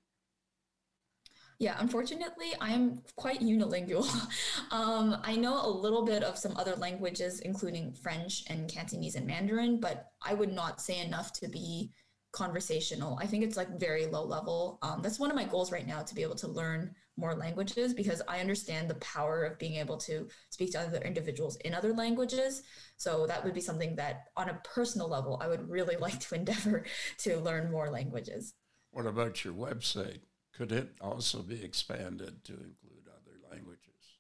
Yeah, 1.61 1.77
unfortunately, 1.79 2.53
I 2.59 2.73
am 2.73 3.03
quite 3.17 3.41
unilingual. 3.41 4.09
um, 4.71 5.19
I 5.23 5.37
know 5.37 5.61
a 5.63 5.69
little 5.69 6.07
bit 6.07 6.23
of 6.23 6.39
some 6.39 6.57
other 6.57 6.75
languages, 6.77 7.41
including 7.41 7.93
French 7.93 8.45
and 8.49 8.67
Cantonese 8.67 9.15
and 9.15 9.27
Mandarin, 9.27 9.79
but 9.79 10.07
I 10.23 10.33
would 10.33 10.53
not 10.53 10.81
say 10.81 11.05
enough 11.05 11.35
to 11.35 11.49
be 11.49 11.91
conversational. 12.33 13.19
I 13.21 13.27
think 13.27 13.45
it's 13.45 13.57
like 13.57 13.79
very 13.79 14.07
low 14.07 14.25
level. 14.25 14.79
Um, 14.83 15.01
that's 15.03 15.19
one 15.19 15.31
of 15.31 15.37
my 15.37 15.45
goals 15.45 15.73
right 15.73 15.87
now 15.87 16.03
to 16.03 16.15
be 16.15 16.23
able 16.23 16.37
to 16.37 16.49
learn 16.49 16.95
more 17.17 17.35
languages 17.35 17.93
because 17.93 18.23
I 18.29 18.41
understand 18.41 18.89
the 18.89 18.95
power 18.97 19.43
of 19.45 19.59
being 19.59 19.75
able 19.75 19.97
to 19.99 20.29
speak 20.51 20.73
to 20.73 20.81
other 20.81 21.01
individuals 21.01 21.57
in 21.57 21.75
other 21.75 21.93
languages. 21.93 22.63
So 22.97 23.27
that 23.27 23.45
would 23.45 23.55
be 23.55 23.61
something 23.61 23.97
that, 23.97 24.27
on 24.37 24.49
a 24.49 24.61
personal 24.65 25.09
level, 25.09 25.41
I 25.43 25.49
would 25.49 25.69
really 25.69 25.97
like 26.01 26.21
to 26.21 26.35
endeavor 26.35 26.85
to 27.19 27.41
learn 27.41 27.71
more 27.71 27.91
languages. 27.91 28.55
What 28.93 29.07
about 29.07 29.45
your 29.45 29.55
website? 29.55 30.21
Could 30.53 30.73
it 30.73 30.91
also 31.01 31.43
be 31.43 31.63
expanded 31.63 32.45
to 32.45 32.53
include 32.53 33.07
other 33.09 33.37
languages? 33.51 34.19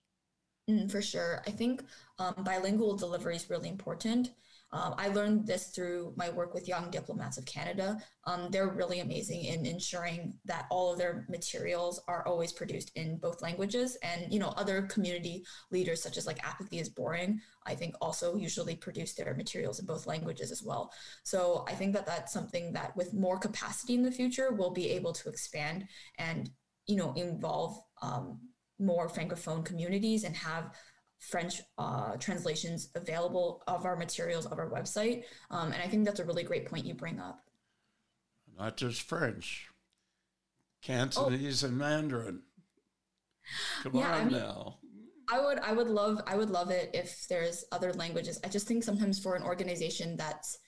Mm, 0.68 0.90
for 0.90 1.02
sure. 1.02 1.42
I 1.46 1.50
think 1.50 1.82
um, 2.18 2.34
bilingual 2.38 2.96
delivery 2.96 3.36
is 3.36 3.50
really 3.50 3.68
important. 3.68 4.30
Um, 4.72 4.94
I 4.98 5.08
learned 5.08 5.46
this 5.46 5.68
through 5.68 6.14
my 6.16 6.30
work 6.30 6.54
with 6.54 6.68
Young 6.68 6.90
Diplomats 6.90 7.38
of 7.38 7.44
Canada. 7.44 7.98
Um, 8.24 8.48
they're 8.50 8.68
really 8.68 9.00
amazing 9.00 9.44
in 9.44 9.66
ensuring 9.66 10.34
that 10.44 10.66
all 10.70 10.92
of 10.92 10.98
their 10.98 11.26
materials 11.28 12.00
are 12.06 12.26
always 12.26 12.52
produced 12.52 12.92
in 12.94 13.18
both 13.18 13.42
languages. 13.42 13.96
And, 14.02 14.32
you 14.32 14.38
know, 14.38 14.54
other 14.56 14.82
community 14.82 15.44
leaders 15.70 16.02
such 16.02 16.16
as 16.16 16.26
like 16.26 16.46
Apathy 16.46 16.78
is 16.78 16.88
Boring, 16.88 17.40
I 17.66 17.74
think 17.74 17.94
also 18.00 18.36
usually 18.36 18.76
produce 18.76 19.14
their 19.14 19.34
materials 19.34 19.80
in 19.80 19.86
both 19.86 20.06
languages 20.06 20.52
as 20.52 20.62
well. 20.62 20.92
So 21.24 21.64
I 21.68 21.72
think 21.72 21.92
that 21.94 22.06
that's 22.06 22.32
something 22.32 22.72
that 22.72 22.96
with 22.96 23.12
more 23.12 23.38
capacity 23.38 23.94
in 23.94 24.02
the 24.02 24.12
future, 24.12 24.52
we'll 24.52 24.70
be 24.70 24.90
able 24.90 25.12
to 25.14 25.28
expand 25.28 25.86
and, 26.18 26.48
you 26.86 26.96
know, 26.96 27.12
involve 27.14 27.76
um, 28.02 28.38
more 28.78 29.08
Francophone 29.08 29.64
communities 29.64 30.24
and 30.24 30.34
have 30.34 30.74
French 31.20 31.60
uh, 31.78 32.16
translations 32.16 32.88
available 32.94 33.62
of 33.66 33.84
our 33.84 33.96
materials 33.96 34.46
of 34.46 34.58
our 34.58 34.70
website. 34.70 35.24
Um, 35.50 35.72
and 35.72 35.82
I 35.82 35.86
think 35.86 36.04
that's 36.04 36.20
a 36.20 36.24
really 36.24 36.42
great 36.42 36.66
point 36.66 36.86
you 36.86 36.94
bring 36.94 37.20
up. 37.20 37.44
Not 38.58 38.76
just 38.76 39.02
French, 39.02 39.68
Cantonese 40.82 41.62
oh. 41.62 41.68
and 41.68 41.78
Mandarin. 41.78 42.42
Come 43.82 43.96
yeah, 43.96 44.12
on 44.12 44.20
I 44.20 44.24
mean, 44.24 44.32
now. 44.32 44.78
I 45.32 45.40
would 45.40 45.58
I 45.60 45.72
would 45.72 45.88
love 45.88 46.20
I 46.26 46.36
would 46.36 46.50
love 46.50 46.70
it 46.70 46.90
if 46.92 47.26
there's 47.28 47.64
other 47.72 47.92
languages. 47.92 48.40
I 48.44 48.48
just 48.48 48.66
think 48.66 48.82
sometimes 48.82 49.18
for 49.18 49.36
an 49.36 49.42
organization 49.42 50.16
that's 50.16 50.58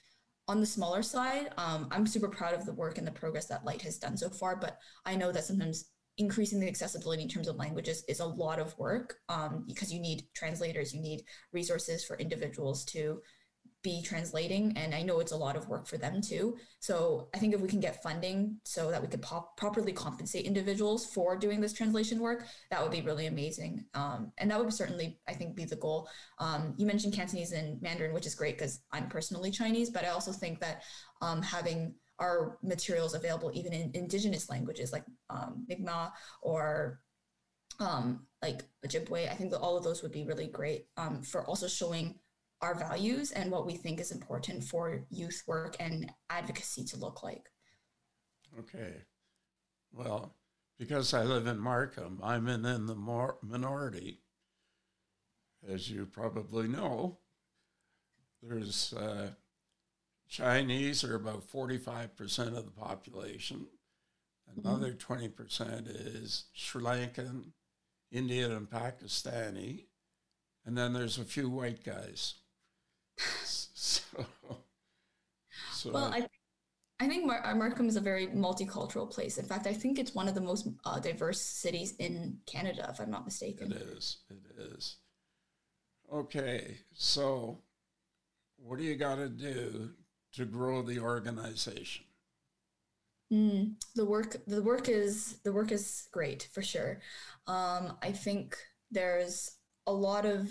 on 0.48 0.60
the 0.60 0.66
smaller 0.66 1.02
side, 1.02 1.50
um, 1.56 1.88
I'm 1.90 2.06
super 2.06 2.28
proud 2.28 2.54
of 2.54 2.66
the 2.66 2.74
work 2.74 2.98
and 2.98 3.06
the 3.06 3.12
progress 3.12 3.46
that 3.46 3.64
Light 3.64 3.82
has 3.82 3.98
done 3.98 4.16
so 4.16 4.28
far. 4.28 4.56
But 4.56 4.78
I 5.04 5.16
know 5.16 5.32
that 5.32 5.44
sometimes 5.44 5.91
increasing 6.18 6.60
the 6.60 6.68
accessibility 6.68 7.22
in 7.22 7.28
terms 7.28 7.48
of 7.48 7.56
languages 7.56 8.04
is 8.08 8.20
a 8.20 8.26
lot 8.26 8.58
of 8.58 8.76
work 8.78 9.16
um, 9.28 9.64
because 9.66 9.92
you 9.92 10.00
need 10.00 10.24
translators, 10.34 10.94
you 10.94 11.00
need 11.00 11.22
resources 11.52 12.04
for 12.04 12.16
individuals 12.16 12.84
to 12.84 13.20
be 13.82 14.00
translating 14.00 14.72
and 14.76 14.94
i 14.94 15.02
know 15.02 15.18
it's 15.18 15.32
a 15.32 15.36
lot 15.36 15.56
of 15.56 15.68
work 15.68 15.86
for 15.86 15.98
them 15.98 16.20
too. 16.20 16.56
So 16.78 17.28
i 17.34 17.38
think 17.38 17.52
if 17.52 17.60
we 17.60 17.68
can 17.68 17.80
get 17.80 18.02
funding 18.02 18.58
so 18.64 18.90
that 18.90 19.02
we 19.02 19.08
could 19.08 19.22
pop- 19.22 19.56
properly 19.56 19.92
compensate 19.92 20.44
individuals 20.44 21.06
for 21.06 21.36
doing 21.36 21.60
this 21.60 21.72
translation 21.72 22.20
work 22.20 22.46
that 22.70 22.80
would 22.80 22.92
be 22.92 23.02
really 23.02 23.26
amazing. 23.26 23.84
Um, 23.94 24.32
and 24.38 24.50
that 24.50 24.58
would 24.58 24.72
certainly 24.72 25.18
i 25.28 25.32
think 25.32 25.56
be 25.56 25.64
the 25.64 25.76
goal. 25.76 26.08
Um, 26.38 26.74
you 26.76 26.86
mentioned 26.86 27.14
cantonese 27.14 27.52
and 27.52 27.82
mandarin 27.82 28.14
which 28.14 28.26
is 28.26 28.34
great 28.36 28.56
because 28.56 28.80
i'm 28.92 29.08
personally 29.08 29.50
chinese 29.50 29.90
but 29.90 30.04
i 30.04 30.08
also 30.08 30.32
think 30.32 30.60
that 30.60 30.82
um, 31.20 31.42
having 31.42 31.94
our 32.22 32.56
materials 32.62 33.14
available 33.14 33.50
even 33.52 33.72
in 33.72 33.90
indigenous 33.94 34.48
languages 34.48 34.92
like 34.92 35.04
um, 35.28 35.66
Mi'kmaq 35.68 36.12
or 36.40 37.00
um, 37.80 38.26
like 38.40 38.62
Ojibwe. 38.86 39.28
I 39.28 39.34
think 39.34 39.50
that 39.50 39.58
all 39.58 39.76
of 39.76 39.82
those 39.82 40.02
would 40.02 40.12
be 40.12 40.24
really 40.24 40.46
great 40.46 40.86
um, 40.96 41.22
for 41.22 41.44
also 41.44 41.66
showing 41.66 42.20
our 42.60 42.76
values 42.76 43.32
and 43.32 43.50
what 43.50 43.66
we 43.66 43.74
think 43.74 43.98
is 43.98 44.12
important 44.12 44.62
for 44.62 45.04
youth 45.10 45.42
work 45.48 45.74
and 45.80 46.10
advocacy 46.30 46.84
to 46.84 46.96
look 46.96 47.24
like. 47.24 47.48
Okay. 48.56 49.02
Well, 49.92 50.36
because 50.78 51.12
I 51.12 51.24
live 51.24 51.48
in 51.48 51.58
Markham, 51.58 52.20
I'm 52.22 52.46
in, 52.46 52.64
in 52.64 52.86
the 52.86 52.94
minority. 53.42 54.20
As 55.68 55.90
you 55.90 56.06
probably 56.06 56.68
know, 56.68 57.18
there's 58.42 58.92
uh, 58.92 59.30
Chinese 60.32 61.04
are 61.04 61.14
about 61.14 61.46
45% 61.46 62.56
of 62.56 62.64
the 62.64 62.70
population. 62.70 63.66
Another 64.56 64.92
mm-hmm. 64.92 65.12
20% 65.12 66.16
is 66.16 66.44
Sri 66.54 66.82
Lankan, 66.82 67.52
Indian, 68.10 68.52
and 68.52 68.70
Pakistani. 68.70 69.84
And 70.64 70.76
then 70.76 70.94
there's 70.94 71.18
a 71.18 71.24
few 71.26 71.50
white 71.50 71.84
guys. 71.84 72.36
so, 73.44 74.24
so 75.70 75.92
well, 75.92 76.10
I, 76.14 76.26
I 76.98 77.08
think 77.08 77.26
Mar- 77.26 77.44
uh, 77.44 77.54
Markham 77.54 77.86
is 77.86 77.96
a 77.96 78.00
very 78.00 78.28
multicultural 78.28 79.10
place. 79.10 79.36
In 79.36 79.44
fact, 79.44 79.66
I 79.66 79.74
think 79.74 79.98
it's 79.98 80.14
one 80.14 80.28
of 80.28 80.34
the 80.34 80.40
most 80.40 80.66
uh, 80.86 80.98
diverse 80.98 81.42
cities 81.42 81.94
in 81.98 82.38
Canada, 82.46 82.88
if 82.90 83.00
I'm 83.00 83.10
not 83.10 83.26
mistaken. 83.26 83.70
It 83.70 83.82
is. 83.82 84.16
It 84.30 84.62
is. 84.76 84.96
Okay, 86.10 86.78
so 86.94 87.58
what 88.56 88.78
do 88.78 88.84
you 88.84 88.96
got 88.96 89.16
to 89.16 89.28
do 89.28 89.90
to 90.32 90.44
grow 90.44 90.82
the 90.82 90.98
organization? 90.98 92.04
Mm, 93.32 93.74
the 93.94 94.04
work 94.04 94.36
the 94.46 94.62
work 94.62 94.88
is 94.88 95.38
the 95.42 95.52
work 95.52 95.72
is 95.72 96.08
great 96.12 96.48
for 96.52 96.62
sure. 96.62 97.00
Um, 97.46 97.96
I 98.02 98.12
think 98.12 98.56
there's 98.90 99.56
a 99.86 99.92
lot 99.92 100.26
of 100.26 100.50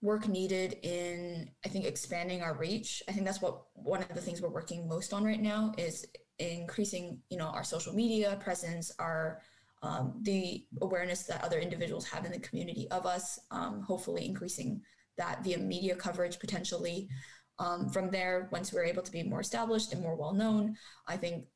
work 0.00 0.28
needed 0.28 0.76
in 0.82 1.50
I 1.64 1.68
think 1.68 1.84
expanding 1.84 2.42
our 2.42 2.54
reach. 2.54 3.02
I 3.08 3.12
think 3.12 3.26
that's 3.26 3.42
what 3.42 3.62
one 3.74 4.02
of 4.02 4.08
the 4.08 4.20
things 4.20 4.40
we're 4.40 4.50
working 4.50 4.88
most 4.88 5.12
on 5.12 5.24
right 5.24 5.40
now 5.40 5.72
is 5.76 6.06
increasing 6.38 7.18
you 7.28 7.38
know 7.38 7.46
our 7.46 7.64
social 7.64 7.92
media 7.92 8.38
presence, 8.40 8.92
our 9.00 9.40
um, 9.82 10.20
the 10.22 10.64
awareness 10.80 11.24
that 11.24 11.42
other 11.42 11.58
individuals 11.58 12.06
have 12.06 12.24
in 12.24 12.32
the 12.32 12.38
community 12.38 12.86
of 12.92 13.04
us. 13.04 13.38
Um, 13.50 13.82
hopefully, 13.82 14.26
increasing 14.26 14.80
that 15.18 15.42
via 15.42 15.58
media 15.58 15.96
coverage 15.96 16.38
potentially. 16.38 17.08
Um, 17.58 17.88
from 17.88 18.10
there, 18.10 18.48
once 18.50 18.72
we're 18.72 18.84
able 18.84 19.02
to 19.02 19.12
be 19.12 19.22
more 19.22 19.40
established 19.40 19.92
and 19.92 20.02
more 20.02 20.16
well 20.16 20.34
known, 20.34 20.76
I 21.06 21.16
think 21.16 21.46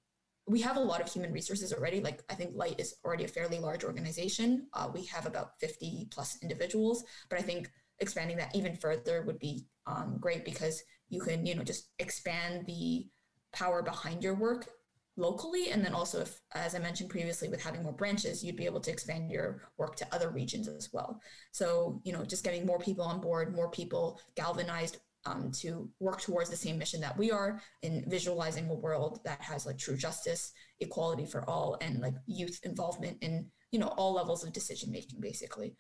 we 0.46 0.60
have 0.62 0.76
a 0.76 0.80
lot 0.80 1.00
of 1.00 1.12
human 1.12 1.32
resources 1.32 1.72
already. 1.72 2.00
Like 2.00 2.22
I 2.30 2.34
think 2.34 2.52
Light 2.54 2.80
is 2.80 2.94
already 3.04 3.24
a 3.24 3.28
fairly 3.28 3.58
large 3.58 3.84
organization. 3.84 4.66
Uh, 4.72 4.88
we 4.92 5.04
have 5.04 5.26
about 5.26 5.60
50 5.60 6.08
plus 6.10 6.38
individuals, 6.42 7.04
but 7.28 7.38
I 7.38 7.42
think 7.42 7.70
expanding 8.00 8.36
that 8.38 8.54
even 8.54 8.76
further 8.76 9.22
would 9.22 9.38
be 9.38 9.66
um, 9.86 10.16
great 10.20 10.44
because 10.44 10.82
you 11.08 11.20
can, 11.20 11.44
you 11.44 11.54
know, 11.54 11.62
just 11.62 11.90
expand 11.98 12.66
the 12.66 13.06
power 13.52 13.82
behind 13.82 14.22
your 14.22 14.34
work 14.34 14.68
locally. 15.16 15.70
And 15.70 15.84
then 15.84 15.92
also, 15.92 16.20
if, 16.20 16.40
as 16.54 16.74
I 16.74 16.78
mentioned 16.78 17.10
previously, 17.10 17.48
with 17.48 17.62
having 17.62 17.82
more 17.82 17.92
branches, 17.92 18.42
you'd 18.42 18.56
be 18.56 18.66
able 18.66 18.80
to 18.80 18.90
expand 18.90 19.30
your 19.30 19.62
work 19.76 19.96
to 19.96 20.14
other 20.14 20.30
regions 20.30 20.68
as 20.68 20.90
well. 20.92 21.20
So, 21.52 22.00
you 22.04 22.12
know, 22.12 22.24
just 22.24 22.44
getting 22.44 22.64
more 22.64 22.78
people 22.78 23.04
on 23.04 23.20
board, 23.20 23.54
more 23.54 23.70
people 23.70 24.20
galvanized 24.36 24.98
um, 25.26 25.50
to 25.52 25.90
work 26.00 26.20
towards 26.20 26.50
the 26.50 26.56
same 26.56 26.78
mission 26.78 27.00
that 27.00 27.16
we 27.16 27.30
are 27.30 27.60
in 27.82 28.04
visualizing 28.08 28.68
a 28.68 28.74
world 28.74 29.20
that 29.24 29.40
has 29.40 29.66
like 29.66 29.78
true 29.78 29.96
justice, 29.96 30.52
equality 30.80 31.26
for 31.26 31.48
all, 31.48 31.76
and 31.80 32.00
like 32.00 32.14
youth 32.26 32.60
involvement 32.64 33.18
in 33.20 33.46
you 33.70 33.78
know 33.78 33.88
all 33.96 34.14
levels 34.14 34.44
of 34.44 34.52
decision 34.52 34.90
making, 34.90 35.20
basically. 35.20 35.74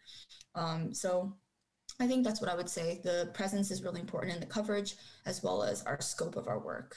Um, 0.54 0.92
so 0.92 1.36
I 2.00 2.06
think 2.06 2.24
that's 2.24 2.40
what 2.40 2.50
I 2.50 2.54
would 2.54 2.68
say. 2.68 3.00
The 3.02 3.30
presence 3.34 3.70
is 3.70 3.82
really 3.82 4.00
important 4.00 4.34
in 4.34 4.40
the 4.40 4.46
coverage 4.46 4.94
as 5.26 5.42
well 5.42 5.62
as 5.62 5.82
our 5.82 6.00
scope 6.00 6.36
of 6.36 6.48
our 6.48 6.58
work. 6.58 6.96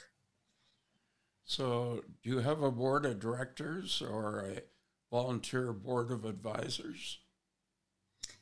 So, 1.44 2.02
do 2.22 2.30
you 2.30 2.38
have 2.38 2.62
a 2.62 2.70
board 2.70 3.04
of 3.04 3.18
directors 3.18 4.00
or 4.00 4.46
a 4.46 4.60
volunteer 5.10 5.72
board 5.72 6.12
of 6.12 6.24
advisors? 6.24 7.18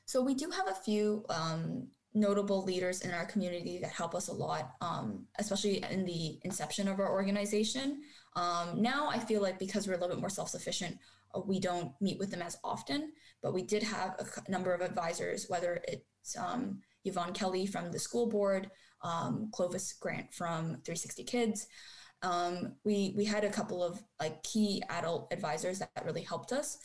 So, 0.04 0.22
we 0.22 0.34
do 0.34 0.50
have 0.50 0.68
a 0.68 0.74
few 0.74 1.24
um, 1.30 1.88
notable 2.14 2.64
leaders 2.64 3.02
in 3.02 3.12
our 3.12 3.24
community 3.24 3.78
that 3.78 3.90
help 3.90 4.14
us 4.14 4.28
a 4.28 4.32
lot, 4.32 4.72
um, 4.80 5.26
especially 5.38 5.84
in 5.90 6.04
the 6.04 6.38
inception 6.42 6.88
of 6.88 6.98
our 6.98 7.10
organization. 7.10 8.02
Um, 8.36 8.80
now 8.80 9.08
I 9.08 9.18
feel 9.18 9.42
like 9.42 9.58
because 9.58 9.86
we're 9.86 9.94
a 9.94 9.96
little 9.96 10.16
bit 10.16 10.20
more 10.20 10.30
self-sufficient, 10.30 10.98
uh, 11.34 11.40
we 11.40 11.60
don't 11.60 11.92
meet 12.00 12.18
with 12.18 12.30
them 12.30 12.42
as 12.42 12.56
often, 12.64 13.12
but 13.42 13.54
we 13.54 13.62
did 13.62 13.82
have 13.82 14.16
a 14.18 14.50
number 14.50 14.74
of 14.74 14.80
advisors, 14.80 15.46
whether 15.48 15.80
it's 15.86 16.36
um, 16.36 16.80
Yvonne 17.04 17.32
Kelly 17.32 17.66
from 17.66 17.92
the 17.92 17.98
school 17.98 18.28
board, 18.28 18.70
um, 19.02 19.50
Clovis 19.52 19.92
Grant 19.94 20.32
from 20.34 20.78
360 20.84 21.24
Kids. 21.24 21.66
Um, 22.22 22.74
we 22.84 23.14
we 23.16 23.24
had 23.24 23.44
a 23.44 23.50
couple 23.50 23.82
of 23.82 24.02
like 24.20 24.42
key 24.42 24.82
adult 24.90 25.32
advisors 25.32 25.78
that 25.78 25.90
really 26.04 26.22
helped 26.22 26.52
us 26.52 26.78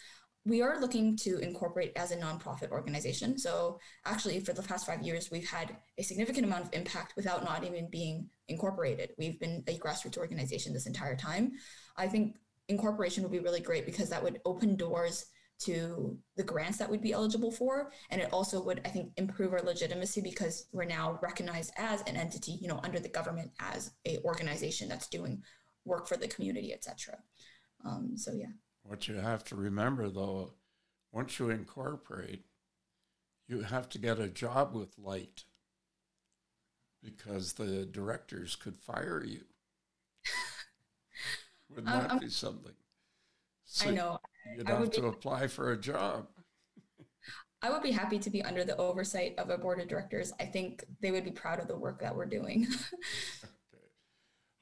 we 0.45 0.61
are 0.61 0.79
looking 0.79 1.17
to 1.17 1.39
incorporate 1.39 1.91
as 1.95 2.11
a 2.11 2.17
nonprofit 2.17 2.71
organization. 2.71 3.37
So 3.37 3.79
actually, 4.05 4.39
for 4.39 4.53
the 4.53 4.61
past 4.61 4.85
five 4.85 5.01
years, 5.01 5.31
we've 5.31 5.49
had 5.49 5.75
a 5.97 6.03
significant 6.03 6.45
amount 6.45 6.65
of 6.65 6.73
impact 6.73 7.13
without 7.15 7.43
not 7.43 7.63
even 7.63 7.89
being 7.89 8.29
incorporated. 8.47 9.11
We've 9.17 9.39
been 9.39 9.63
a 9.67 9.77
grassroots 9.77 10.17
organization 10.17 10.73
this 10.73 10.87
entire 10.87 11.15
time. 11.15 11.53
I 11.97 12.07
think 12.07 12.37
incorporation 12.67 13.23
would 13.23 13.31
be 13.31 13.39
really 13.39 13.59
great 13.59 13.85
because 13.85 14.09
that 14.09 14.23
would 14.23 14.39
open 14.45 14.75
doors 14.75 15.25
to 15.57 16.17
the 16.35 16.43
grants 16.43 16.77
that 16.77 16.89
we'd 16.89 17.01
be 17.01 17.13
eligible 17.13 17.49
for 17.49 17.89
and 18.09 18.19
it 18.19 18.27
also 18.33 18.61
would 18.61 18.81
i 18.83 18.89
think 18.89 19.13
improve 19.15 19.53
our 19.53 19.61
legitimacy 19.61 20.19
because 20.19 20.67
we're 20.73 20.83
now 20.83 21.17
recognized 21.21 21.71
as 21.77 22.01
an 22.07 22.17
entity 22.17 22.57
you 22.59 22.67
know 22.67 22.81
under 22.83 22.99
the 22.99 23.07
government 23.07 23.49
as 23.61 23.91
a 24.05 24.17
organization 24.25 24.89
that's 24.89 25.07
doing 25.07 25.41
work 25.85 26.07
for 26.07 26.17
the 26.17 26.27
community, 26.27 26.73
etc. 26.73 27.17
Um, 27.85 28.13
so 28.15 28.31
yeah. 28.33 28.47
What 28.85 29.07
you 29.07 29.15
have 29.15 29.43
to 29.45 29.55
remember 29.55 30.09
though, 30.09 30.53
once 31.11 31.39
you 31.39 31.49
incorporate, 31.49 32.45
you 33.47 33.61
have 33.61 33.89
to 33.89 33.97
get 33.97 34.19
a 34.19 34.27
job 34.27 34.75
with 34.75 34.97
light 34.97 35.43
because 37.03 37.53
the 37.53 37.85
directors 37.85 38.55
could 38.55 38.77
fire 38.77 39.23
you. 39.25 39.41
Wouldn't 41.69 41.87
that 41.87 42.11
um, 42.11 42.19
be 42.19 42.29
something? 42.29 42.73
So 43.65 43.89
I 43.89 43.93
know. 43.93 44.19
You'd 44.55 44.67
have 44.67 44.91
to 44.91 45.01
be, 45.01 45.07
apply 45.07 45.47
for 45.47 45.71
a 45.71 45.77
job. 45.77 46.27
I 47.61 47.71
would 47.71 47.81
be 47.81 47.91
happy 47.91 48.19
to 48.19 48.29
be 48.29 48.43
under 48.43 48.63
the 48.63 48.77
oversight 48.77 49.33
of 49.39 49.49
a 49.49 49.57
board 49.57 49.79
of 49.79 49.87
directors. 49.87 50.31
I 50.39 50.45
think 50.45 50.83
they 51.01 51.09
would 51.09 51.23
be 51.23 51.31
proud 51.31 51.59
of 51.59 51.67
the 51.67 51.77
work 51.77 52.01
that 52.01 52.15
we're 52.15 52.27
doing. 52.27 52.67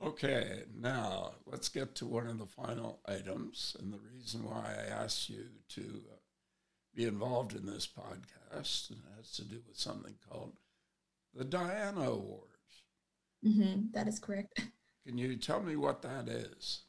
okay. 0.07 0.63
now 0.75 1.33
let's 1.45 1.69
get 1.69 1.95
to 1.95 2.05
one 2.05 2.27
of 2.27 2.39
the 2.39 2.45
final 2.45 2.99
items. 3.07 3.75
And 3.79 3.93
the 3.93 3.99
reason 4.13 4.43
why 4.43 4.75
I 4.77 5.03
asked 5.03 5.29
you 5.29 5.45
to 5.69 5.81
uh, 5.81 6.15
be 6.95 7.05
involved 7.05 7.55
in 7.55 7.65
this 7.65 7.87
podcast 7.87 8.91
has 9.17 9.31
to 9.35 9.43
do 9.43 9.59
with 9.67 9.77
something 9.77 10.13
called 10.29 10.53
the 11.33 11.43
Diana 11.43 12.09
Awards. 12.09 12.47
Mm-hmm, 13.45 13.87
that 13.93 14.07
is 14.07 14.19
correct. 14.19 14.61
Can 15.05 15.17
you 15.17 15.35
tell 15.35 15.61
me 15.61 15.75
what 15.75 16.01
that 16.03 16.29
is? 16.29 16.83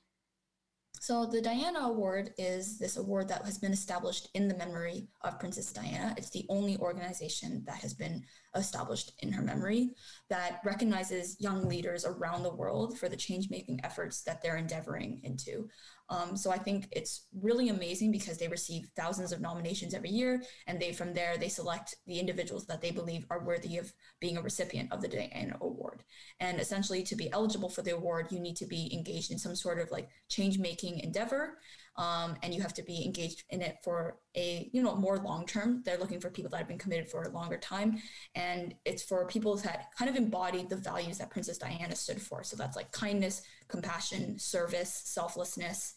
So 1.00 1.26
the 1.26 1.42
Diana 1.42 1.80
Award 1.80 2.32
is 2.38 2.78
this 2.78 2.96
award 2.96 3.28
that 3.28 3.44
has 3.44 3.58
been 3.58 3.72
established 3.72 4.28
in 4.34 4.48
the 4.48 4.56
memory 4.56 5.08
of 5.22 5.38
Princess 5.38 5.72
Diana. 5.72 6.14
It's 6.16 6.30
the 6.30 6.46
only 6.48 6.78
organization 6.78 7.62
that 7.66 7.76
has 7.76 7.92
been 7.92 8.24
established 8.54 9.12
in 9.20 9.32
her 9.32 9.42
memory 9.42 9.90
that 10.28 10.60
recognizes 10.64 11.36
young 11.40 11.68
leaders 11.68 12.04
around 12.04 12.42
the 12.42 12.54
world 12.54 12.98
for 12.98 13.08
the 13.08 13.16
change 13.16 13.50
making 13.50 13.80
efforts 13.84 14.22
that 14.22 14.42
they're 14.42 14.56
endeavoring 14.56 15.20
into. 15.24 15.68
Um, 16.10 16.36
so 16.36 16.50
I 16.50 16.58
think 16.58 16.88
it's 16.92 17.26
really 17.40 17.70
amazing 17.70 18.12
because 18.12 18.36
they 18.36 18.48
receive 18.48 18.90
thousands 18.94 19.32
of 19.32 19.40
nominations 19.40 19.94
every 19.94 20.10
year, 20.10 20.42
and 20.66 20.78
they 20.78 20.92
from 20.92 21.14
there 21.14 21.38
they 21.38 21.48
select 21.48 21.96
the 22.06 22.18
individuals 22.18 22.66
that 22.66 22.82
they 22.82 22.90
believe 22.90 23.24
are 23.30 23.44
worthy 23.44 23.78
of 23.78 23.92
being 24.20 24.36
a 24.36 24.42
recipient 24.42 24.92
of 24.92 25.00
the 25.00 25.08
Diana 25.08 25.56
Award. 25.62 26.04
And 26.40 26.60
essentially, 26.60 27.02
to 27.04 27.16
be 27.16 27.32
eligible 27.32 27.70
for 27.70 27.80
the 27.80 27.94
award, 27.94 28.26
you 28.30 28.38
need 28.38 28.56
to 28.56 28.66
be 28.66 28.92
engaged 28.92 29.30
in 29.30 29.38
some 29.38 29.56
sort 29.56 29.78
of 29.78 29.90
like 29.90 30.08
change 30.28 30.58
making 30.58 31.00
endeavor 31.00 31.58
um, 31.96 32.36
and 32.42 32.52
you 32.52 32.60
have 32.60 32.74
to 32.74 32.82
be 32.82 33.04
engaged 33.04 33.44
in 33.50 33.62
it 33.62 33.76
for 33.84 34.18
a 34.36 34.68
you 34.72 34.82
know 34.82 34.94
more 34.96 35.18
long 35.18 35.46
term. 35.46 35.82
They're 35.84 35.98
looking 35.98 36.20
for 36.20 36.30
people 36.30 36.50
that 36.50 36.58
have 36.58 36.68
been 36.68 36.78
committed 36.78 37.08
for 37.08 37.22
a 37.22 37.30
longer 37.30 37.58
time. 37.58 37.98
And 38.34 38.74
it's 38.84 39.02
for 39.02 39.26
people 39.26 39.56
that 39.58 39.88
kind 39.96 40.10
of 40.10 40.16
embody 40.16 40.64
the 40.64 40.76
values 40.76 41.18
that 41.18 41.30
princess 41.30 41.58
diana 41.58 41.94
stood 41.94 42.20
for. 42.20 42.42
So 42.42 42.56
that's 42.56 42.76
like 42.76 42.90
kindness 42.92 43.42
compassion 43.68 44.38
service 44.38 45.02
selflessness 45.04 45.94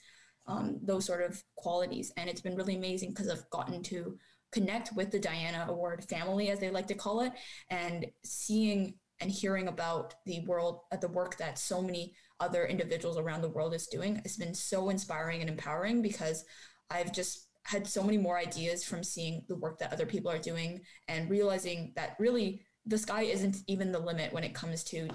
um, 0.48 0.80
those 0.82 1.06
sort 1.06 1.22
of 1.22 1.44
qualities. 1.56 2.12
And 2.16 2.30
it's 2.30 2.42
been 2.42 2.56
really 2.56 2.76
amazing 2.76 3.10
because 3.10 3.30
i've 3.30 3.50
gotten 3.50 3.82
to 3.84 4.18
connect 4.52 4.94
with 4.96 5.12
the 5.12 5.20
diana 5.20 5.66
award 5.68 6.06
family 6.06 6.50
as 6.50 6.60
they 6.60 6.70
like 6.70 6.88
to 6.88 6.96
call 6.96 7.22
it 7.22 7.34
and 7.70 8.06
seeing 8.24 8.94
and 9.20 9.32
hearing 9.32 9.68
about 9.68 10.14
the 10.26 10.40
world 10.46 10.82
at 10.92 11.02
the 11.02 11.08
work 11.08 11.38
that 11.38 11.58
so 11.58 11.82
many 11.82 12.14
other 12.40 12.66
individuals 12.66 13.18
around 13.18 13.42
the 13.42 13.50
world 13.50 13.74
is 13.74 13.88
doing. 13.88 14.22
Has 14.24 14.38
been 14.38 14.54
so 14.54 14.90
inspiring 14.90 15.42
and 15.42 15.50
empowering 15.50 16.02
because 16.02 16.44
I've 16.90 17.14
just 17.14 17.48
had 17.64 17.86
so 17.86 18.02
many 18.02 18.18
more 18.18 18.38
ideas 18.38 18.84
from 18.84 19.04
seeing 19.04 19.44
the 19.50 19.56
work 19.56 19.78
that 19.80 19.92
other 19.92 20.06
people 20.06 20.32
are 20.32 20.38
doing 20.38 20.80
and 21.08 21.30
realizing 21.30 21.92
that 21.96 22.16
really 22.18 22.62
the 22.86 22.98
sky 22.98 23.24
isn't 23.24 23.58
even 23.68 23.92
the 23.92 24.00
limit 24.00 24.32
when 24.32 24.46
it 24.46 24.56
comes 24.56 24.84
to 24.86 25.10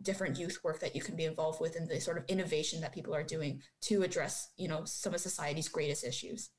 different 0.00 0.38
youth 0.38 0.58
work 0.64 0.80
that 0.80 0.94
you 0.94 1.02
can 1.02 1.16
be 1.16 1.24
involved 1.24 1.60
with 1.60 1.76
and 1.76 1.88
the 1.88 2.00
sort 2.00 2.16
of 2.16 2.24
innovation 2.28 2.80
that 2.80 2.94
people 2.94 3.14
are 3.14 3.24
doing 3.24 3.60
to 3.82 4.02
address 4.02 4.52
you 4.56 4.68
know 4.68 4.84
some 4.84 5.12
of 5.12 5.20
society's 5.20 5.68
greatest 5.68 6.04
issues. 6.04 6.50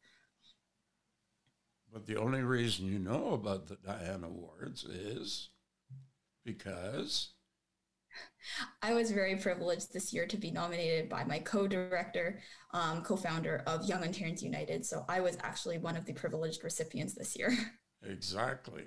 But 1.91 2.05
the 2.05 2.17
only 2.17 2.43
reason 2.43 2.85
you 2.85 2.99
know 2.99 3.33
about 3.33 3.67
the 3.67 3.77
diana 3.77 4.27
awards 4.27 4.83
is 4.83 5.49
because 6.45 7.31
I 8.81 8.93
was 8.93 9.11
very 9.11 9.35
privileged 9.35 9.93
this 9.93 10.13
year 10.13 10.25
to 10.27 10.37
be 10.37 10.51
nominated 10.51 11.09
by 11.09 11.23
my 11.23 11.39
co-director, 11.39 12.39
um, 12.73 13.01
co-founder 13.01 13.63
of 13.67 13.85
Young 13.85 14.03
Ontarians 14.03 14.41
United. 14.41 14.85
So 14.85 15.05
I 15.07 15.19
was 15.19 15.37
actually 15.41 15.77
one 15.77 15.95
of 15.95 16.05
the 16.05 16.13
privileged 16.13 16.63
recipients 16.63 17.15
this 17.15 17.37
year. 17.37 17.55
Exactly. 18.01 18.85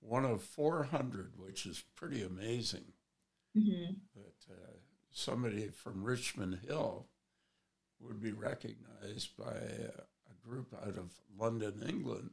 One 0.00 0.24
of 0.24 0.42
400, 0.42 1.32
which 1.36 1.66
is 1.66 1.84
pretty 1.94 2.22
amazing. 2.22 2.94
Mm-hmm. 3.54 3.92
That 4.14 4.50
uh, 4.50 4.76
somebody 5.10 5.68
from 5.68 6.02
Richmond 6.02 6.60
Hill 6.66 7.08
would 8.00 8.18
be 8.22 8.32
recognized 8.32 9.36
by 9.36 9.52
a, 9.52 9.90
a 10.30 10.48
group 10.48 10.74
out 10.82 10.96
of 10.96 11.12
London, 11.38 11.84
England. 11.86 12.30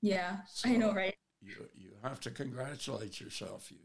Yeah, 0.00 0.38
so 0.48 0.70
I 0.70 0.76
know, 0.76 0.92
right? 0.92 1.14
You, 1.40 1.68
you 1.76 1.92
have 2.02 2.18
to 2.20 2.30
congratulate 2.32 3.20
yourself. 3.20 3.70
You 3.70 3.78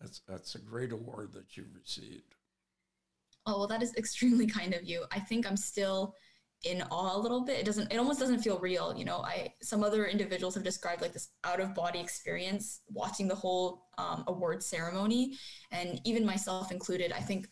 that's 0.00 0.20
that's 0.28 0.54
a 0.54 0.60
great 0.60 0.92
award 0.92 1.32
that 1.34 1.56
you've 1.56 1.74
received. 1.74 2.34
Oh 3.46 3.58
well, 3.58 3.66
that 3.68 3.82
is 3.82 3.94
extremely 3.96 4.46
kind 4.58 4.74
of 4.74 4.84
you. 4.84 5.04
I 5.12 5.20
think 5.20 5.46
I'm 5.46 5.56
still 5.56 6.14
in 6.64 6.82
awe 6.90 7.16
a 7.16 7.20
little 7.20 7.44
bit. 7.44 7.60
It 7.60 7.66
doesn't. 7.66 7.92
It 7.92 7.98
almost 7.98 8.18
doesn't 8.18 8.40
feel 8.40 8.58
real. 8.58 8.94
You 8.96 9.04
know, 9.04 9.18
I 9.18 9.54
some 9.62 9.82
other 9.84 10.06
individuals 10.06 10.54
have 10.54 10.64
described 10.64 11.02
like 11.02 11.12
this 11.12 11.28
out 11.44 11.60
of 11.60 11.74
body 11.74 12.00
experience 12.00 12.80
watching 12.88 13.28
the 13.28 13.34
whole 13.34 13.86
um, 13.98 14.24
award 14.26 14.62
ceremony, 14.62 15.36
and 15.70 16.00
even 16.04 16.24
myself 16.24 16.72
included. 16.72 17.12
I 17.12 17.20
think, 17.20 17.48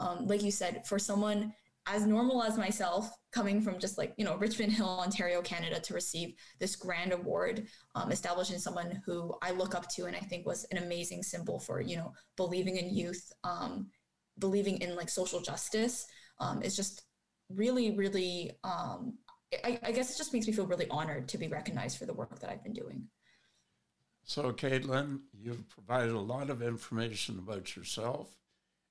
um, 0.00 0.26
like 0.26 0.42
you 0.42 0.50
said, 0.50 0.86
for 0.86 0.98
someone 0.98 1.52
as 1.86 2.06
normal 2.06 2.42
as 2.42 2.58
myself, 2.58 3.10
coming 3.32 3.60
from 3.60 3.78
just 3.78 3.98
like, 3.98 4.14
you 4.16 4.24
know, 4.24 4.36
Richmond 4.36 4.72
Hill, 4.72 4.88
Ontario, 4.88 5.42
Canada, 5.42 5.78
to 5.80 5.94
receive 5.94 6.34
this 6.58 6.76
grand 6.76 7.12
award, 7.12 7.66
um, 7.94 8.10
establishing 8.10 8.58
someone 8.58 9.02
who 9.04 9.34
I 9.42 9.50
look 9.50 9.74
up 9.74 9.88
to 9.90 10.06
and 10.06 10.16
I 10.16 10.20
think 10.20 10.46
was 10.46 10.64
an 10.70 10.78
amazing 10.78 11.22
symbol 11.22 11.60
for, 11.60 11.80
you 11.80 11.96
know, 11.96 12.12
believing 12.36 12.76
in 12.76 12.94
youth, 12.94 13.32
um, 13.44 13.88
believing 14.38 14.78
in 14.78 14.96
like 14.96 15.10
social 15.10 15.40
justice, 15.40 16.06
um, 16.40 16.62
is 16.62 16.74
just 16.74 17.02
really, 17.50 17.96
really, 17.96 18.52
um, 18.64 19.18
I, 19.64 19.78
I 19.82 19.92
guess 19.92 20.12
it 20.12 20.18
just 20.18 20.32
makes 20.32 20.46
me 20.46 20.52
feel 20.52 20.66
really 20.66 20.88
honored 20.90 21.28
to 21.28 21.38
be 21.38 21.48
recognized 21.48 21.98
for 21.98 22.06
the 22.06 22.14
work 22.14 22.38
that 22.38 22.50
I've 22.50 22.62
been 22.62 22.74
doing. 22.74 23.08
So, 24.24 24.52
Katelyn, 24.52 25.20
you've 25.32 25.68
provided 25.70 26.14
a 26.14 26.20
lot 26.20 26.50
of 26.50 26.60
information 26.60 27.38
about 27.38 27.76
yourself 27.76 28.28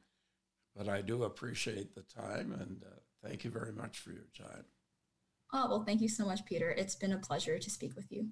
but 0.76 0.88
I 0.88 1.00
do 1.00 1.22
appreciate 1.22 1.94
the 1.94 2.02
time 2.02 2.52
and 2.52 2.82
uh, 2.84 2.96
thank 3.26 3.44
you 3.44 3.50
very 3.50 3.72
much 3.72 3.98
for 3.98 4.10
your 4.10 4.26
time. 4.36 4.64
Oh, 5.54 5.68
well, 5.68 5.84
thank 5.84 6.00
you 6.00 6.08
so 6.08 6.24
much, 6.24 6.44
Peter. 6.44 6.70
It's 6.70 6.94
been 6.94 7.12
a 7.12 7.18
pleasure 7.18 7.58
to 7.58 7.70
speak 7.70 7.94
with 7.94 8.10
you. 8.10 8.28